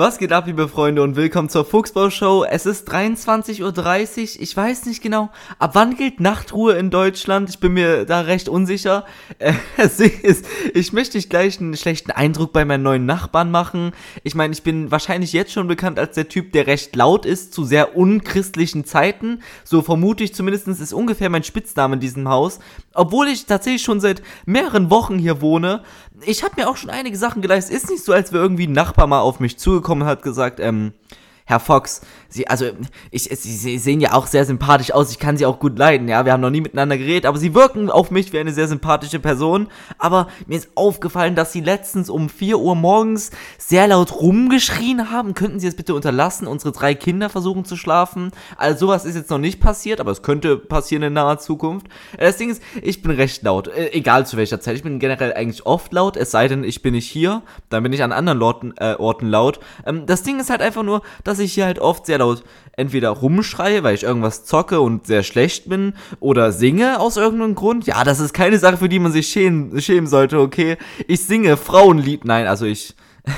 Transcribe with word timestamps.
Was 0.00 0.18
geht 0.18 0.30
ab, 0.30 0.46
liebe 0.46 0.68
Freunde, 0.68 1.02
und 1.02 1.16
willkommen 1.16 1.48
zur 1.48 1.64
Fuchsbau-Show. 1.64 2.44
Es 2.48 2.66
ist 2.66 2.88
23.30 2.88 3.64
Uhr. 3.64 4.42
Ich 4.42 4.56
weiß 4.56 4.86
nicht 4.86 5.02
genau, 5.02 5.28
ab 5.58 5.72
wann 5.74 5.96
gilt 5.96 6.20
Nachtruhe 6.20 6.74
in 6.74 6.90
Deutschland? 6.90 7.50
Ich 7.50 7.58
bin 7.58 7.72
mir 7.72 8.04
da 8.04 8.20
recht 8.20 8.48
unsicher. 8.48 9.06
Äh, 9.40 9.54
ich 10.72 10.92
möchte 10.92 11.16
nicht 11.16 11.30
gleich 11.30 11.60
einen 11.60 11.76
schlechten 11.76 12.12
Eindruck 12.12 12.52
bei 12.52 12.64
meinen 12.64 12.84
neuen 12.84 13.06
Nachbarn 13.06 13.50
machen. 13.50 13.90
Ich 14.22 14.36
meine, 14.36 14.52
ich 14.52 14.62
bin 14.62 14.92
wahrscheinlich 14.92 15.32
jetzt 15.32 15.50
schon 15.50 15.66
bekannt 15.66 15.98
als 15.98 16.14
der 16.14 16.28
Typ, 16.28 16.52
der 16.52 16.68
recht 16.68 16.94
laut 16.94 17.26
ist 17.26 17.52
zu 17.52 17.64
sehr 17.64 17.96
unchristlichen 17.96 18.84
Zeiten. 18.84 19.40
So 19.64 19.82
vermute 19.82 20.22
ich 20.22 20.32
zumindest, 20.32 20.68
ist 20.68 20.92
ungefähr 20.92 21.28
mein 21.28 21.42
Spitzname 21.42 21.94
in 21.94 22.00
diesem 22.00 22.28
Haus. 22.28 22.60
Obwohl 22.94 23.26
ich 23.26 23.46
tatsächlich 23.46 23.82
schon 23.82 23.98
seit 23.98 24.22
mehreren 24.46 24.90
Wochen 24.90 25.18
hier 25.18 25.40
wohne. 25.40 25.82
Ich 26.22 26.42
habe 26.42 26.54
mir 26.56 26.68
auch 26.68 26.76
schon 26.76 26.90
einige 26.90 27.16
Sachen 27.16 27.42
geleistet. 27.42 27.76
Ist 27.76 27.90
nicht 27.90 28.04
so, 28.04 28.12
als 28.12 28.32
wäre 28.32 28.42
irgendwie 28.42 28.66
ein 28.66 28.72
Nachbar 28.72 29.06
mal 29.06 29.20
auf 29.20 29.40
mich 29.40 29.58
zu 29.58 29.68
zugekommen 29.70 30.02
und 30.02 30.08
hat 30.08 30.22
gesagt, 30.22 30.60
ähm, 30.60 30.92
Herr 31.48 31.60
Fox, 31.60 32.02
Sie, 32.28 32.46
also, 32.46 32.66
ich, 33.10 33.22
Sie, 33.22 33.56
Sie 33.56 33.78
sehen 33.78 34.02
ja 34.02 34.12
auch 34.12 34.26
sehr 34.26 34.44
sympathisch 34.44 34.92
aus, 34.92 35.10
ich 35.10 35.18
kann 35.18 35.38
Sie 35.38 35.46
auch 35.46 35.58
gut 35.58 35.78
leiden, 35.78 36.06
ja, 36.06 36.26
wir 36.26 36.34
haben 36.34 36.42
noch 36.42 36.50
nie 36.50 36.60
miteinander 36.60 36.98
geredet, 36.98 37.24
aber 37.24 37.38
Sie 37.38 37.54
wirken 37.54 37.90
auf 37.90 38.10
mich 38.10 38.34
wie 38.34 38.38
eine 38.38 38.52
sehr 38.52 38.68
sympathische 38.68 39.18
Person, 39.18 39.68
aber 39.96 40.28
mir 40.46 40.58
ist 40.58 40.68
aufgefallen, 40.74 41.34
dass 41.34 41.50
Sie 41.50 41.62
letztens 41.62 42.10
um 42.10 42.28
4 42.28 42.58
Uhr 42.58 42.74
morgens 42.74 43.30
sehr 43.56 43.88
laut 43.88 44.20
rumgeschrien 44.20 45.10
haben, 45.10 45.32
könnten 45.32 45.58
Sie 45.58 45.66
es 45.66 45.74
bitte 45.74 45.94
unterlassen, 45.94 46.46
unsere 46.46 46.72
drei 46.72 46.94
Kinder 46.94 47.30
versuchen 47.30 47.64
zu 47.64 47.78
schlafen, 47.78 48.30
also 48.58 48.86
sowas 48.86 49.06
ist 49.06 49.14
jetzt 49.14 49.30
noch 49.30 49.38
nicht 49.38 49.58
passiert, 49.58 49.98
aber 49.98 50.10
es 50.10 50.20
könnte 50.20 50.58
passieren 50.58 51.04
in 51.04 51.14
naher 51.14 51.38
Zukunft. 51.38 51.86
Äh, 52.18 52.26
das 52.26 52.36
Ding 52.36 52.50
ist, 52.50 52.62
ich 52.82 53.00
bin 53.00 53.12
recht 53.12 53.42
laut, 53.42 53.68
äh, 53.68 53.92
egal 53.92 54.26
zu 54.26 54.36
welcher 54.36 54.60
Zeit, 54.60 54.76
ich 54.76 54.82
bin 54.82 54.98
generell 54.98 55.32
eigentlich 55.32 55.64
oft 55.64 55.94
laut, 55.94 56.18
es 56.18 56.30
sei 56.30 56.46
denn, 56.46 56.62
ich 56.62 56.82
bin 56.82 56.92
nicht 56.92 57.08
hier, 57.08 57.40
dann 57.70 57.82
bin 57.82 57.94
ich 57.94 58.02
an 58.02 58.12
anderen 58.12 58.42
Orten, 58.42 58.74
äh, 58.76 58.96
Orten 58.98 59.28
laut. 59.28 59.60
Ähm, 59.86 60.04
das 60.04 60.22
Ding 60.24 60.38
ist 60.40 60.50
halt 60.50 60.60
einfach 60.60 60.82
nur, 60.82 61.00
dass 61.24 61.37
dass 61.38 61.44
ich 61.44 61.54
hier 61.54 61.66
halt 61.66 61.78
oft 61.78 62.06
sehr 62.06 62.18
laut 62.18 62.42
entweder 62.72 63.10
rumschreie, 63.10 63.82
weil 63.82 63.94
ich 63.94 64.02
irgendwas 64.02 64.44
zocke 64.44 64.80
und 64.80 65.06
sehr 65.06 65.22
schlecht 65.22 65.68
bin, 65.68 65.94
oder 66.20 66.52
singe 66.52 67.00
aus 67.00 67.16
irgendeinem 67.16 67.54
Grund. 67.54 67.86
Ja, 67.86 68.04
das 68.04 68.20
ist 68.20 68.34
keine 68.34 68.58
Sache, 68.58 68.76
für 68.76 68.88
die 68.88 68.98
man 68.98 69.12
sich 69.12 69.28
schämen, 69.28 69.80
schämen 69.80 70.06
sollte, 70.06 70.40
okay? 70.40 70.76
Ich 71.06 71.24
singe 71.24 71.56
Frauenlied, 71.56 72.24
nein, 72.24 72.46
also 72.46 72.66
ich. 72.66 72.94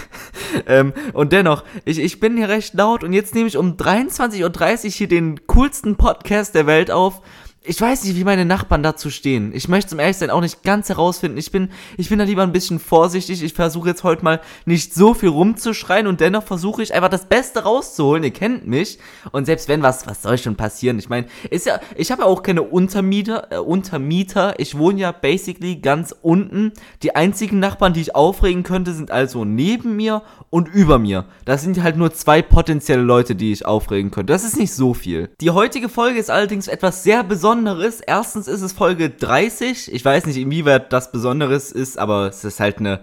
ähm, 0.66 0.92
und 1.12 1.32
dennoch, 1.32 1.64
ich, 1.84 1.98
ich 1.98 2.20
bin 2.20 2.36
hier 2.36 2.48
recht 2.48 2.74
laut 2.74 3.02
und 3.04 3.12
jetzt 3.12 3.34
nehme 3.34 3.48
ich 3.48 3.56
um 3.56 3.76
23.30 3.76 4.84
Uhr 4.84 4.90
hier 4.90 5.08
den 5.08 5.46
coolsten 5.46 5.96
Podcast 5.96 6.54
der 6.54 6.66
Welt 6.66 6.90
auf 6.90 7.20
ich 7.62 7.78
weiß 7.78 8.04
nicht, 8.04 8.16
wie 8.16 8.24
meine 8.24 8.46
Nachbarn 8.46 8.82
dazu 8.82 9.10
stehen. 9.10 9.52
Ich 9.54 9.68
möchte 9.68 9.90
zum 9.90 9.98
ehrlich 9.98 10.16
sein 10.16 10.30
auch 10.30 10.40
nicht 10.40 10.62
ganz 10.62 10.88
herausfinden. 10.88 11.36
Ich 11.36 11.52
bin, 11.52 11.68
ich 11.98 12.08
bin 12.08 12.18
da 12.18 12.24
lieber 12.24 12.42
ein 12.42 12.52
bisschen 12.52 12.78
vorsichtig. 12.78 13.42
Ich 13.42 13.52
versuche 13.52 13.90
jetzt 13.90 14.02
heute 14.02 14.24
mal 14.24 14.40
nicht 14.64 14.94
so 14.94 15.12
viel 15.12 15.28
rumzuschreien 15.28 16.06
und 16.06 16.20
dennoch 16.20 16.42
versuche 16.42 16.82
ich 16.82 16.94
einfach 16.94 17.10
das 17.10 17.26
Beste 17.26 17.64
rauszuholen. 17.64 18.24
Ihr 18.24 18.30
kennt 18.30 18.66
mich. 18.66 18.98
Und 19.32 19.44
selbst 19.44 19.68
wenn 19.68 19.82
was, 19.82 20.06
was 20.06 20.22
soll 20.22 20.38
schon 20.38 20.56
passieren? 20.56 20.98
Ich 20.98 21.10
meine, 21.10 21.26
ist 21.50 21.66
ja, 21.66 21.80
ich 21.96 22.10
habe 22.10 22.22
ja 22.22 22.28
auch 22.28 22.42
keine 22.42 22.62
Untermieter, 22.62 23.48
äh, 23.50 23.58
Untermieter. 23.58 24.58
Ich 24.58 24.78
wohne 24.78 25.00
ja 25.00 25.12
basically 25.12 25.76
ganz 25.76 26.14
unten. 26.22 26.72
Die 27.02 27.14
einzigen 27.14 27.58
Nachbarn, 27.58 27.92
die 27.92 28.00
ich 28.00 28.14
aufregen 28.14 28.62
könnte, 28.62 28.94
sind 28.94 29.10
also 29.10 29.44
neben 29.44 29.96
mir 29.96 30.22
und 30.48 30.66
über 30.68 30.98
mir. 30.98 31.26
Das 31.44 31.60
sind 31.60 31.82
halt 31.82 31.98
nur 31.98 32.14
zwei 32.14 32.40
potenzielle 32.40 33.02
Leute, 33.02 33.34
die 33.34 33.52
ich 33.52 33.66
aufregen 33.66 34.10
könnte. 34.10 34.32
Das 34.32 34.44
ist 34.44 34.56
nicht 34.56 34.72
so 34.72 34.94
viel. 34.94 35.28
Die 35.42 35.50
heutige 35.50 35.90
Folge 35.90 36.18
ist 36.18 36.30
allerdings 36.30 36.66
etwas 36.66 37.02
sehr 37.02 37.22
Besonderes 37.22 37.49
Besonderes. 37.50 38.00
Erstens 38.00 38.46
ist 38.46 38.62
es 38.62 38.72
Folge 38.72 39.10
30. 39.10 39.92
Ich 39.92 40.04
weiß 40.04 40.26
nicht, 40.26 40.36
inwieweit 40.36 40.92
das 40.92 41.10
Besonderes 41.10 41.72
ist, 41.72 41.98
aber 41.98 42.28
es 42.28 42.44
ist 42.44 42.60
halt 42.60 42.78
eine 42.78 43.00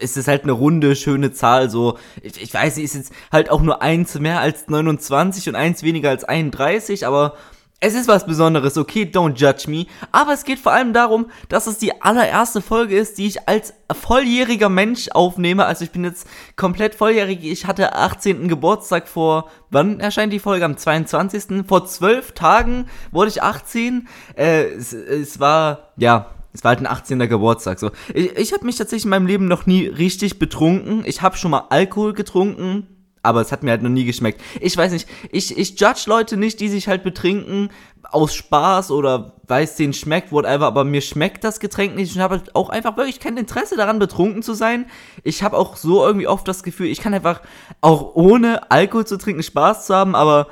es 0.00 0.16
ist 0.16 0.28
halt 0.28 0.44
eine 0.44 0.52
runde, 0.52 0.96
schöne 0.96 1.30
Zahl, 1.30 1.68
so, 1.68 1.98
ich, 2.22 2.40
ich 2.40 2.54
weiß 2.54 2.76
nicht, 2.76 2.86
ist 2.86 2.94
jetzt 2.94 3.12
halt 3.30 3.50
auch 3.50 3.60
nur 3.60 3.82
eins 3.82 4.18
mehr 4.18 4.40
als 4.40 4.66
29 4.66 5.46
und 5.50 5.56
eins 5.56 5.82
weniger 5.82 6.08
als 6.08 6.24
31, 6.24 7.06
aber 7.06 7.34
es 7.80 7.94
ist 7.94 8.08
was 8.08 8.26
Besonderes, 8.26 8.76
okay, 8.76 9.04
don't 9.04 9.36
judge 9.36 9.70
me. 9.70 9.86
Aber 10.10 10.32
es 10.32 10.44
geht 10.44 10.58
vor 10.58 10.72
allem 10.72 10.92
darum, 10.92 11.30
dass 11.48 11.68
es 11.68 11.78
die 11.78 12.02
allererste 12.02 12.60
Folge 12.60 12.98
ist, 12.98 13.18
die 13.18 13.26
ich 13.28 13.48
als 13.48 13.72
volljähriger 13.92 14.68
Mensch 14.68 15.08
aufnehme. 15.12 15.64
Also 15.64 15.84
ich 15.84 15.92
bin 15.92 16.02
jetzt 16.02 16.26
komplett 16.56 16.96
volljährig. 16.96 17.44
Ich 17.44 17.66
hatte 17.66 17.94
18. 17.94 18.48
Geburtstag 18.48 19.06
vor, 19.06 19.48
wann 19.70 20.00
erscheint 20.00 20.32
die 20.32 20.40
Folge? 20.40 20.64
Am 20.64 20.76
22. 20.76 21.66
Vor 21.68 21.86
zwölf 21.86 22.32
Tagen 22.32 22.86
wurde 23.12 23.30
ich 23.30 23.44
18. 23.44 24.08
Äh, 24.34 24.64
es, 24.70 24.92
es 24.92 25.38
war, 25.38 25.92
ja, 25.96 26.34
es 26.52 26.64
war 26.64 26.70
halt 26.70 26.80
ein 26.80 26.86
18. 26.86 27.20
Geburtstag. 27.28 27.78
So. 27.78 27.92
Ich, 28.12 28.36
ich 28.36 28.52
habe 28.52 28.66
mich 28.66 28.74
tatsächlich 28.74 29.04
in 29.04 29.10
meinem 29.10 29.26
Leben 29.26 29.46
noch 29.46 29.66
nie 29.66 29.86
richtig 29.86 30.40
betrunken. 30.40 31.04
Ich 31.06 31.22
habe 31.22 31.36
schon 31.36 31.52
mal 31.52 31.66
Alkohol 31.70 32.12
getrunken 32.12 32.88
aber 33.22 33.40
es 33.40 33.52
hat 33.52 33.62
mir 33.62 33.70
halt 33.70 33.82
noch 33.82 33.90
nie 33.90 34.04
geschmeckt. 34.04 34.40
Ich 34.60 34.76
weiß 34.76 34.92
nicht, 34.92 35.08
ich, 35.30 35.56
ich 35.56 35.78
judge 35.80 36.04
Leute 36.06 36.36
nicht, 36.36 36.60
die 36.60 36.68
sich 36.68 36.88
halt 36.88 37.02
betrinken 37.02 37.70
aus 38.10 38.34
Spaß 38.34 38.90
oder 38.90 39.34
weiß, 39.46 39.76
denen 39.76 39.92
schmeckt, 39.92 40.32
whatever, 40.32 40.66
aber 40.66 40.84
mir 40.84 41.00
schmeckt 41.00 41.44
das 41.44 41.60
Getränk 41.60 41.94
nicht. 41.94 42.14
Ich 42.14 42.18
habe 42.20 42.36
halt 42.36 42.54
auch 42.54 42.70
einfach 42.70 42.96
wirklich 42.96 43.20
kein 43.20 43.36
Interesse 43.36 43.76
daran, 43.76 43.98
betrunken 43.98 44.42
zu 44.42 44.54
sein. 44.54 44.86
Ich 45.24 45.42
habe 45.42 45.56
auch 45.56 45.76
so 45.76 46.04
irgendwie 46.06 46.26
oft 46.26 46.46
das 46.48 46.62
Gefühl, 46.62 46.86
ich 46.86 47.00
kann 47.00 47.14
einfach 47.14 47.42
auch 47.80 48.14
ohne 48.14 48.70
Alkohol 48.70 49.06
zu 49.06 49.18
trinken 49.18 49.42
Spaß 49.42 49.86
zu 49.86 49.94
haben, 49.94 50.14
aber 50.14 50.48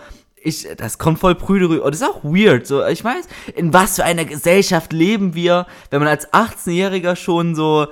ich, 0.46 0.68
das 0.76 0.98
kommt 0.98 1.18
voll 1.18 1.34
prüde 1.34 1.68
rüber. 1.68 1.84
Und 1.84 1.94
das 1.94 2.02
ist 2.02 2.08
auch 2.08 2.22
weird. 2.22 2.66
So, 2.66 2.84
ich 2.86 3.02
weiß, 3.02 3.26
in 3.54 3.72
was 3.72 3.96
für 3.96 4.04
einer 4.04 4.24
Gesellschaft 4.24 4.92
leben 4.92 5.34
wir, 5.34 5.66
wenn 5.90 6.00
man 6.00 6.08
als 6.08 6.32
18-Jähriger 6.32 7.16
schon 7.16 7.54
so 7.54 7.88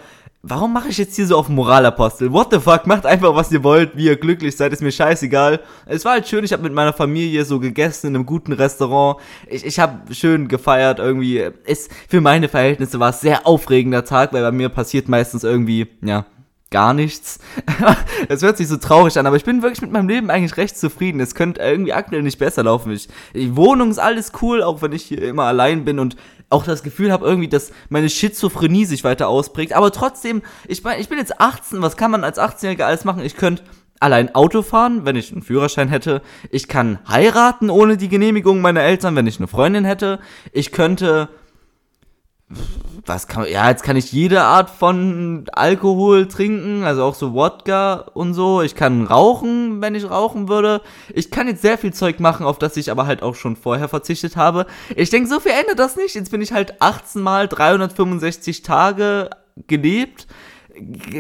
warum 0.47 0.73
mache 0.73 0.89
ich 0.89 0.99
jetzt 0.99 1.17
hier 1.17 1.27
so 1.27 1.37
auf 1.39 1.49
Moralapostel? 1.49 2.33
What 2.33 2.53
the 2.53 2.61
fuck? 2.61 2.87
Macht 2.87 3.07
einfach, 3.07 3.35
was 3.35 3.51
ihr 3.51 3.65
wollt, 3.65 3.97
wie 3.97 4.05
ihr 4.07 4.17
glücklich 4.17 4.57
seid, 4.57 4.73
ist 4.73 4.83
mir 4.83 4.93
scheißegal. 4.93 5.61
Es 5.87 6.05
war 6.05 6.13
halt 6.13 6.29
schön, 6.29 6.45
ich 6.45 6.53
habe 6.53 6.63
mit 6.63 6.73
meiner 6.73 6.93
Familie 6.93 7.45
so 7.45 7.59
gegessen 7.59 8.09
in 8.09 8.15
einem 8.15 8.27
guten 8.27 8.53
Restaurant. 8.53 9.21
Ich, 9.49 9.65
ich 9.65 9.79
habe 9.79 10.15
schön 10.15 10.49
gefeiert 10.49 10.99
irgendwie. 10.99 11.39
Ist, 11.65 11.91
für 12.09 12.21
meine 12.21 12.49
Verhältnisse 12.49 13.01
war 13.01 13.11
es 13.11 13.21
sehr 13.21 13.47
aufregender 13.47 14.05
Tag, 14.05 14.33
weil 14.33 14.43
bei 14.43 14.53
mir 14.53 14.69
passiert 14.69 15.09
meistens 15.09 15.45
irgendwie, 15.45 15.87
ja, 16.03 16.27
gar 16.71 16.93
nichts. 16.93 17.39
Es 18.29 18.43
hört 18.43 18.57
sich 18.57 18.69
so 18.69 18.79
traurig 18.79 19.19
an, 19.19 19.27
aber 19.27 19.37
ich 19.37 19.45
bin 19.45 19.63
wirklich 19.63 19.83
mit 19.83 19.93
meinem 19.93 20.09
Leben 20.09 20.31
eigentlich 20.31 20.57
recht 20.57 20.79
zufrieden. 20.79 21.21
Es 21.21 21.35
könnte 21.35 21.61
irgendwie 21.61 21.93
aktuell 21.93 22.23
nicht 22.23 22.39
besser 22.39 22.65
laufen. 22.65 22.91
Ich, 22.91 23.09
die 23.35 23.55
Wohnung 23.55 23.91
ist 23.91 23.99
alles 23.99 24.33
cool, 24.41 24.63
auch 24.63 24.83
wenn 24.83 24.93
ich 24.93 25.03
hier 25.03 25.23
immer 25.23 25.45
allein 25.45 25.85
bin 25.85 25.99
und 25.99 26.17
auch 26.51 26.65
das 26.65 26.83
Gefühl 26.83 27.13
habe 27.13 27.27
irgendwie, 27.27 27.49
dass 27.49 27.73
meine 27.89 28.09
Schizophrenie 28.09 28.85
sich 28.85 29.05
weiter 29.05 29.29
ausprägt. 29.29 29.73
Aber 29.73 29.91
trotzdem, 29.91 30.43
ich 30.69 30.83
meine, 30.85 31.01
ich 31.01 31.09
bin 31.09 31.19
jetzt 31.19 31.41
18, 31.41 31.83
was 31.83 31.97
kann 31.97 32.11
man 32.11 32.25
als 32.25 32.39
18-Jähriger 32.39 32.85
alles 32.85 33.05
machen? 33.05 33.25
Ich 33.25 33.37
könnte 33.37 33.65
allein 34.01 34.35
Auto 34.35 34.63
fahren, 34.63 35.05
wenn 35.05 35.17
ich 35.17 35.33
einen 35.33 35.43
Führerschein 35.43 35.89
hätte. 35.89 36.23
Ich 36.51 36.69
kann 36.69 36.99
heiraten 37.09 37.71
ohne 37.71 37.97
die 37.97 38.09
Genehmigung 38.09 38.61
meiner 38.61 38.83
Eltern, 38.83 39.17
wenn 39.17 39.27
ich 39.27 39.39
eine 39.39 39.49
Freundin 39.49 39.85
hätte. 39.85 40.19
Ich 40.53 40.73
könnte 40.73 41.29
was 43.07 43.27
kann 43.27 43.47
ja, 43.49 43.69
jetzt 43.69 43.83
kann 43.83 43.97
ich 43.97 44.13
jede 44.13 44.43
Art 44.43 44.71
von 44.71 45.45
Alkohol 45.53 46.27
trinken, 46.29 46.85
also 46.85 47.03
auch 47.05 47.15
so 47.15 47.35
Wodka 47.35 48.07
und 48.15 48.35
so. 48.35 48.63
Ich 48.63 48.75
kann 48.75 49.07
rauchen, 49.07 49.81
wenn 49.83 49.95
ich 49.95 50.09
rauchen 50.09 50.49
würde. 50.49 50.81
Ich 51.13 51.31
kann 51.31 51.49
jetzt 51.49 51.63
sehr 51.63 51.79
viel 51.79 51.93
Zeug 51.93 52.21
machen, 52.21 52.47
auf 52.47 52.59
das 52.59 52.77
ich 52.77 52.91
aber 52.91 53.07
halt 53.07 53.23
auch 53.23 53.35
schon 53.35 53.57
vorher 53.57 53.89
verzichtet 53.89 54.37
habe. 54.37 54.67
Ich 54.97 55.11
denke, 55.11 55.29
so 55.29 55.41
viel 55.41 55.53
ändert 55.53 55.79
das 55.79 55.97
nicht. 55.97 56.15
Jetzt 56.15 56.31
bin 56.31 56.41
ich 56.41 56.53
halt 56.53 56.81
18 56.81 57.21
mal 57.21 57.49
365 57.49 58.63
Tage 58.63 59.31
gelebt. 59.67 60.27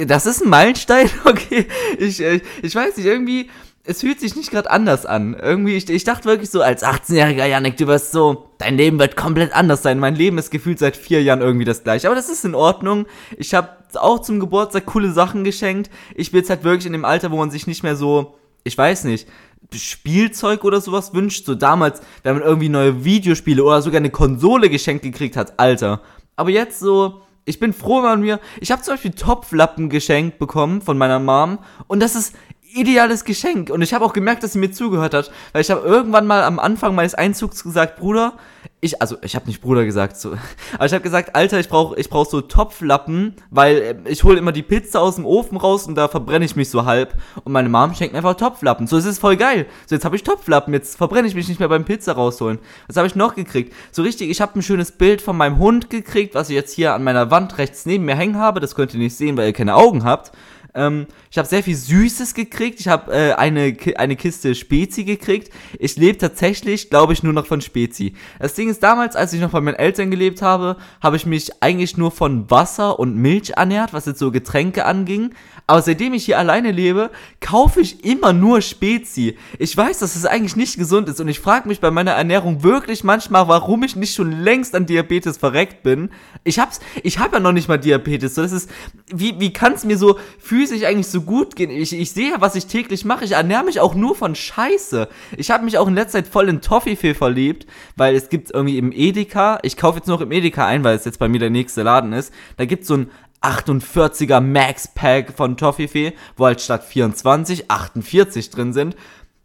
Das 0.06 0.26
ist 0.26 0.42
ein 0.42 0.50
Meilenstein, 0.50 1.08
okay. 1.24 1.66
Ich, 1.98 2.20
ich, 2.20 2.42
ich 2.62 2.74
weiß 2.74 2.96
nicht, 2.96 3.06
irgendwie 3.06 3.50
es 3.86 4.00
fühlt 4.00 4.18
sich 4.18 4.34
nicht 4.34 4.50
gerade 4.50 4.70
anders 4.70 5.04
an. 5.04 5.34
Irgendwie, 5.34 5.76
ich, 5.76 5.88
ich 5.90 6.04
dachte 6.04 6.24
wirklich 6.24 6.48
so, 6.48 6.62
als 6.62 6.82
18-jähriger 6.82 7.44
Janik, 7.44 7.76
du 7.76 7.86
wirst 7.86 8.12
so, 8.12 8.48
dein 8.56 8.78
Leben 8.78 8.98
wird 8.98 9.14
komplett 9.14 9.54
anders 9.54 9.82
sein. 9.82 9.98
Mein 9.98 10.14
Leben 10.14 10.38
ist 10.38 10.50
gefühlt 10.50 10.78
seit 10.78 10.96
vier 10.96 11.22
Jahren 11.22 11.42
irgendwie 11.42 11.66
das 11.66 11.84
gleiche. 11.84 12.08
Aber 12.08 12.16
das 12.16 12.30
ist 12.30 12.46
in 12.46 12.54
Ordnung. 12.54 13.06
Ich 13.36 13.52
habe 13.54 13.68
auch 13.94 14.20
zum 14.20 14.40
Geburtstag 14.40 14.86
coole 14.86 15.12
Sachen 15.12 15.44
geschenkt. 15.44 15.90
Ich 16.14 16.30
bin 16.30 16.40
jetzt 16.40 16.48
halt 16.48 16.64
wirklich 16.64 16.86
in 16.86 16.94
dem 16.94 17.04
Alter, 17.04 17.30
wo 17.30 17.36
man 17.36 17.50
sich 17.50 17.66
nicht 17.66 17.82
mehr 17.82 17.94
so, 17.94 18.36
ich 18.64 18.76
weiß 18.76 19.04
nicht, 19.04 19.28
Spielzeug 19.72 20.64
oder 20.64 20.80
sowas 20.80 21.12
wünscht. 21.12 21.44
So 21.44 21.54
damals, 21.54 22.00
wenn 22.22 22.36
man 22.36 22.42
irgendwie 22.42 22.70
neue 22.70 23.04
Videospiele 23.04 23.62
oder 23.62 23.82
sogar 23.82 23.98
eine 23.98 24.10
Konsole 24.10 24.70
geschenkt 24.70 25.02
gekriegt 25.02 25.36
hat, 25.36 25.58
Alter. 25.58 26.00
Aber 26.36 26.48
jetzt 26.48 26.78
so, 26.78 27.20
ich 27.44 27.60
bin 27.60 27.74
froh 27.74 28.00
an 28.00 28.22
mir. 28.22 28.40
Ich 28.60 28.72
habe 28.72 28.80
zum 28.80 28.94
Beispiel 28.94 29.10
Topflappen 29.10 29.90
geschenkt 29.90 30.38
bekommen 30.38 30.80
von 30.80 30.96
meiner 30.96 31.18
Mom. 31.18 31.58
Und 31.86 32.00
das 32.00 32.14
ist 32.14 32.34
ideales 32.74 33.24
Geschenk. 33.24 33.70
Und 33.70 33.82
ich 33.82 33.94
habe 33.94 34.04
auch 34.04 34.12
gemerkt, 34.12 34.42
dass 34.42 34.52
sie 34.52 34.58
mir 34.58 34.72
zugehört 34.72 35.14
hat, 35.14 35.30
weil 35.52 35.62
ich 35.62 35.70
habe 35.70 35.86
irgendwann 35.86 36.26
mal 36.26 36.42
am 36.42 36.58
Anfang 36.58 36.94
meines 36.94 37.14
Einzugs 37.14 37.62
gesagt, 37.62 37.96
Bruder, 37.96 38.34
ich, 38.80 39.00
also 39.00 39.16
ich 39.22 39.34
habe 39.34 39.46
nicht 39.46 39.62
Bruder 39.62 39.84
gesagt, 39.84 40.16
so, 40.16 40.32
aber 40.74 40.86
ich 40.86 40.92
habe 40.92 41.02
gesagt, 41.02 41.34
Alter, 41.34 41.58
ich 41.58 41.68
brauche 41.68 41.98
ich 41.98 42.10
brauch 42.10 42.28
so 42.28 42.40
Topflappen, 42.40 43.34
weil 43.50 43.76
äh, 43.76 43.94
ich 44.10 44.24
hole 44.24 44.38
immer 44.38 44.52
die 44.52 44.62
Pizza 44.62 45.00
aus 45.00 45.16
dem 45.16 45.24
Ofen 45.24 45.56
raus 45.56 45.86
und 45.86 45.94
da 45.94 46.08
verbrenne 46.08 46.44
ich 46.44 46.56
mich 46.56 46.68
so 46.68 46.84
halb. 46.84 47.14
Und 47.44 47.52
meine 47.52 47.68
Mom 47.68 47.94
schenkt 47.94 48.12
mir 48.12 48.18
einfach 48.18 48.36
Topflappen. 48.36 48.86
So, 48.86 48.96
es 48.96 49.06
ist 49.06 49.18
voll 49.18 49.36
geil. 49.36 49.66
So, 49.86 49.94
jetzt 49.94 50.04
habe 50.04 50.16
ich 50.16 50.22
Topflappen, 50.22 50.74
jetzt 50.74 50.96
verbrenne 50.96 51.28
ich 51.28 51.34
mich 51.34 51.48
nicht 51.48 51.60
mehr 51.60 51.68
beim 51.68 51.84
Pizza 51.84 52.12
rausholen. 52.12 52.58
Was 52.86 52.96
habe 52.96 53.06
ich 53.06 53.14
noch 53.14 53.34
gekriegt? 53.34 53.72
So 53.90 54.02
richtig, 54.02 54.30
ich 54.30 54.40
habe 54.40 54.58
ein 54.58 54.62
schönes 54.62 54.92
Bild 54.92 55.22
von 55.22 55.36
meinem 55.36 55.58
Hund 55.58 55.88
gekriegt, 55.88 56.34
was 56.34 56.50
ich 56.50 56.54
jetzt 56.54 56.74
hier 56.74 56.94
an 56.94 57.04
meiner 57.04 57.30
Wand 57.30 57.56
rechts 57.58 57.86
neben 57.86 58.04
mir 58.04 58.16
hängen 58.16 58.38
habe. 58.38 58.60
Das 58.60 58.74
könnt 58.74 58.92
ihr 58.92 59.00
nicht 59.00 59.16
sehen, 59.16 59.36
weil 59.36 59.46
ihr 59.46 59.52
keine 59.52 59.76
Augen 59.76 60.04
habt. 60.04 60.32
Ähm, 60.74 61.06
ich 61.30 61.38
habe 61.38 61.48
sehr 61.48 61.62
viel 61.62 61.76
Süßes 61.76 62.34
gekriegt. 62.34 62.80
Ich 62.80 62.88
habe 62.88 63.12
äh, 63.12 63.32
eine, 63.34 63.76
eine 63.96 64.16
Kiste 64.16 64.54
Spezi 64.54 65.04
gekriegt. 65.04 65.52
Ich 65.78 65.96
lebe 65.96 66.18
tatsächlich, 66.18 66.90
glaube 66.90 67.12
ich, 67.12 67.22
nur 67.22 67.32
noch 67.32 67.46
von 67.46 67.60
Spezi. 67.60 68.14
Das 68.38 68.54
Ding 68.54 68.68
ist, 68.68 68.82
damals, 68.82 69.14
als 69.14 69.32
ich 69.32 69.40
noch 69.40 69.50
bei 69.50 69.60
meinen 69.60 69.74
Eltern 69.74 70.10
gelebt 70.10 70.42
habe, 70.42 70.76
habe 71.00 71.16
ich 71.16 71.26
mich 71.26 71.62
eigentlich 71.62 71.96
nur 71.96 72.10
von 72.10 72.50
Wasser 72.50 72.98
und 72.98 73.16
Milch 73.16 73.50
ernährt, 73.50 73.92
was 73.92 74.06
jetzt 74.06 74.18
so 74.18 74.30
Getränke 74.30 74.84
anging. 74.84 75.30
Aber 75.66 75.80
seitdem 75.80 76.12
ich 76.12 76.26
hier 76.26 76.38
alleine 76.38 76.72
lebe, 76.72 77.10
kaufe 77.40 77.80
ich 77.80 78.04
immer 78.04 78.32
nur 78.32 78.60
Spezi. 78.60 79.38
Ich 79.58 79.74
weiß, 79.74 80.00
dass 80.00 80.14
es 80.14 80.26
eigentlich 80.26 80.56
nicht 80.56 80.76
gesund 80.76 81.08
ist 81.08 81.20
und 81.20 81.28
ich 81.28 81.40
frage 81.40 81.68
mich 81.68 81.80
bei 81.80 81.90
meiner 81.90 82.10
Ernährung 82.10 82.62
wirklich 82.62 83.02
manchmal, 83.02 83.48
warum 83.48 83.82
ich 83.82 83.96
nicht 83.96 84.14
schon 84.14 84.32
längst 84.32 84.74
an 84.74 84.84
Diabetes 84.84 85.38
verreckt 85.38 85.82
bin. 85.82 86.10
Ich 86.42 86.58
hab's, 86.58 86.80
ich 87.02 87.18
hab 87.18 87.32
ja 87.32 87.40
noch 87.40 87.52
nicht 87.52 87.68
mal 87.68 87.78
Diabetes. 87.78 88.34
So, 88.34 88.42
das 88.42 88.52
ist, 88.52 88.70
wie, 89.06 89.40
wie 89.40 89.52
kann 89.52 89.72
es 89.72 89.84
mir 89.84 89.96
so 89.96 90.18
physisch 90.64 90.86
eigentlich 90.86 91.08
so 91.08 91.20
gut 91.20 91.56
gehen? 91.56 91.70
Ich, 91.70 91.92
ich 91.92 92.12
sehe, 92.12 92.34
was 92.38 92.54
ich 92.54 92.66
täglich 92.66 93.04
mache. 93.04 93.24
Ich 93.24 93.32
ernähre 93.32 93.64
mich 93.64 93.80
auch 93.80 93.94
nur 93.94 94.14
von 94.14 94.34
Scheiße. 94.34 95.08
Ich 95.36 95.50
habe 95.50 95.64
mich 95.64 95.76
auch 95.76 95.86
in 95.86 95.94
letzter 95.94 96.22
Zeit 96.22 96.32
voll 96.32 96.48
in 96.48 96.60
Toffifee 96.60 97.14
verliebt, 97.14 97.66
weil 97.96 98.14
es 98.14 98.28
gibt 98.30 98.50
irgendwie 98.50 98.78
im 98.78 98.92
Edeka, 98.92 99.58
ich 99.62 99.76
kaufe 99.76 99.98
jetzt 99.98 100.08
noch 100.08 100.20
im 100.20 100.32
Edeka 100.32 100.66
ein, 100.66 100.82
weil 100.84 100.96
es 100.96 101.04
jetzt 101.04 101.18
bei 101.18 101.28
mir 101.28 101.38
der 101.38 101.50
nächste 101.50 101.82
Laden 101.82 102.12
ist, 102.12 102.32
da 102.56 102.64
gibt 102.64 102.82
es 102.82 102.88
so 102.88 102.96
ein 102.96 103.10
48er 103.42 104.40
Max 104.40 104.88
Pack 104.88 105.34
von 105.36 105.58
Toffifee, 105.58 106.14
wo 106.36 106.46
halt 106.46 106.62
statt 106.62 106.84
24 106.84 107.70
48 107.70 108.48
drin 108.48 108.72
sind. 108.72 108.96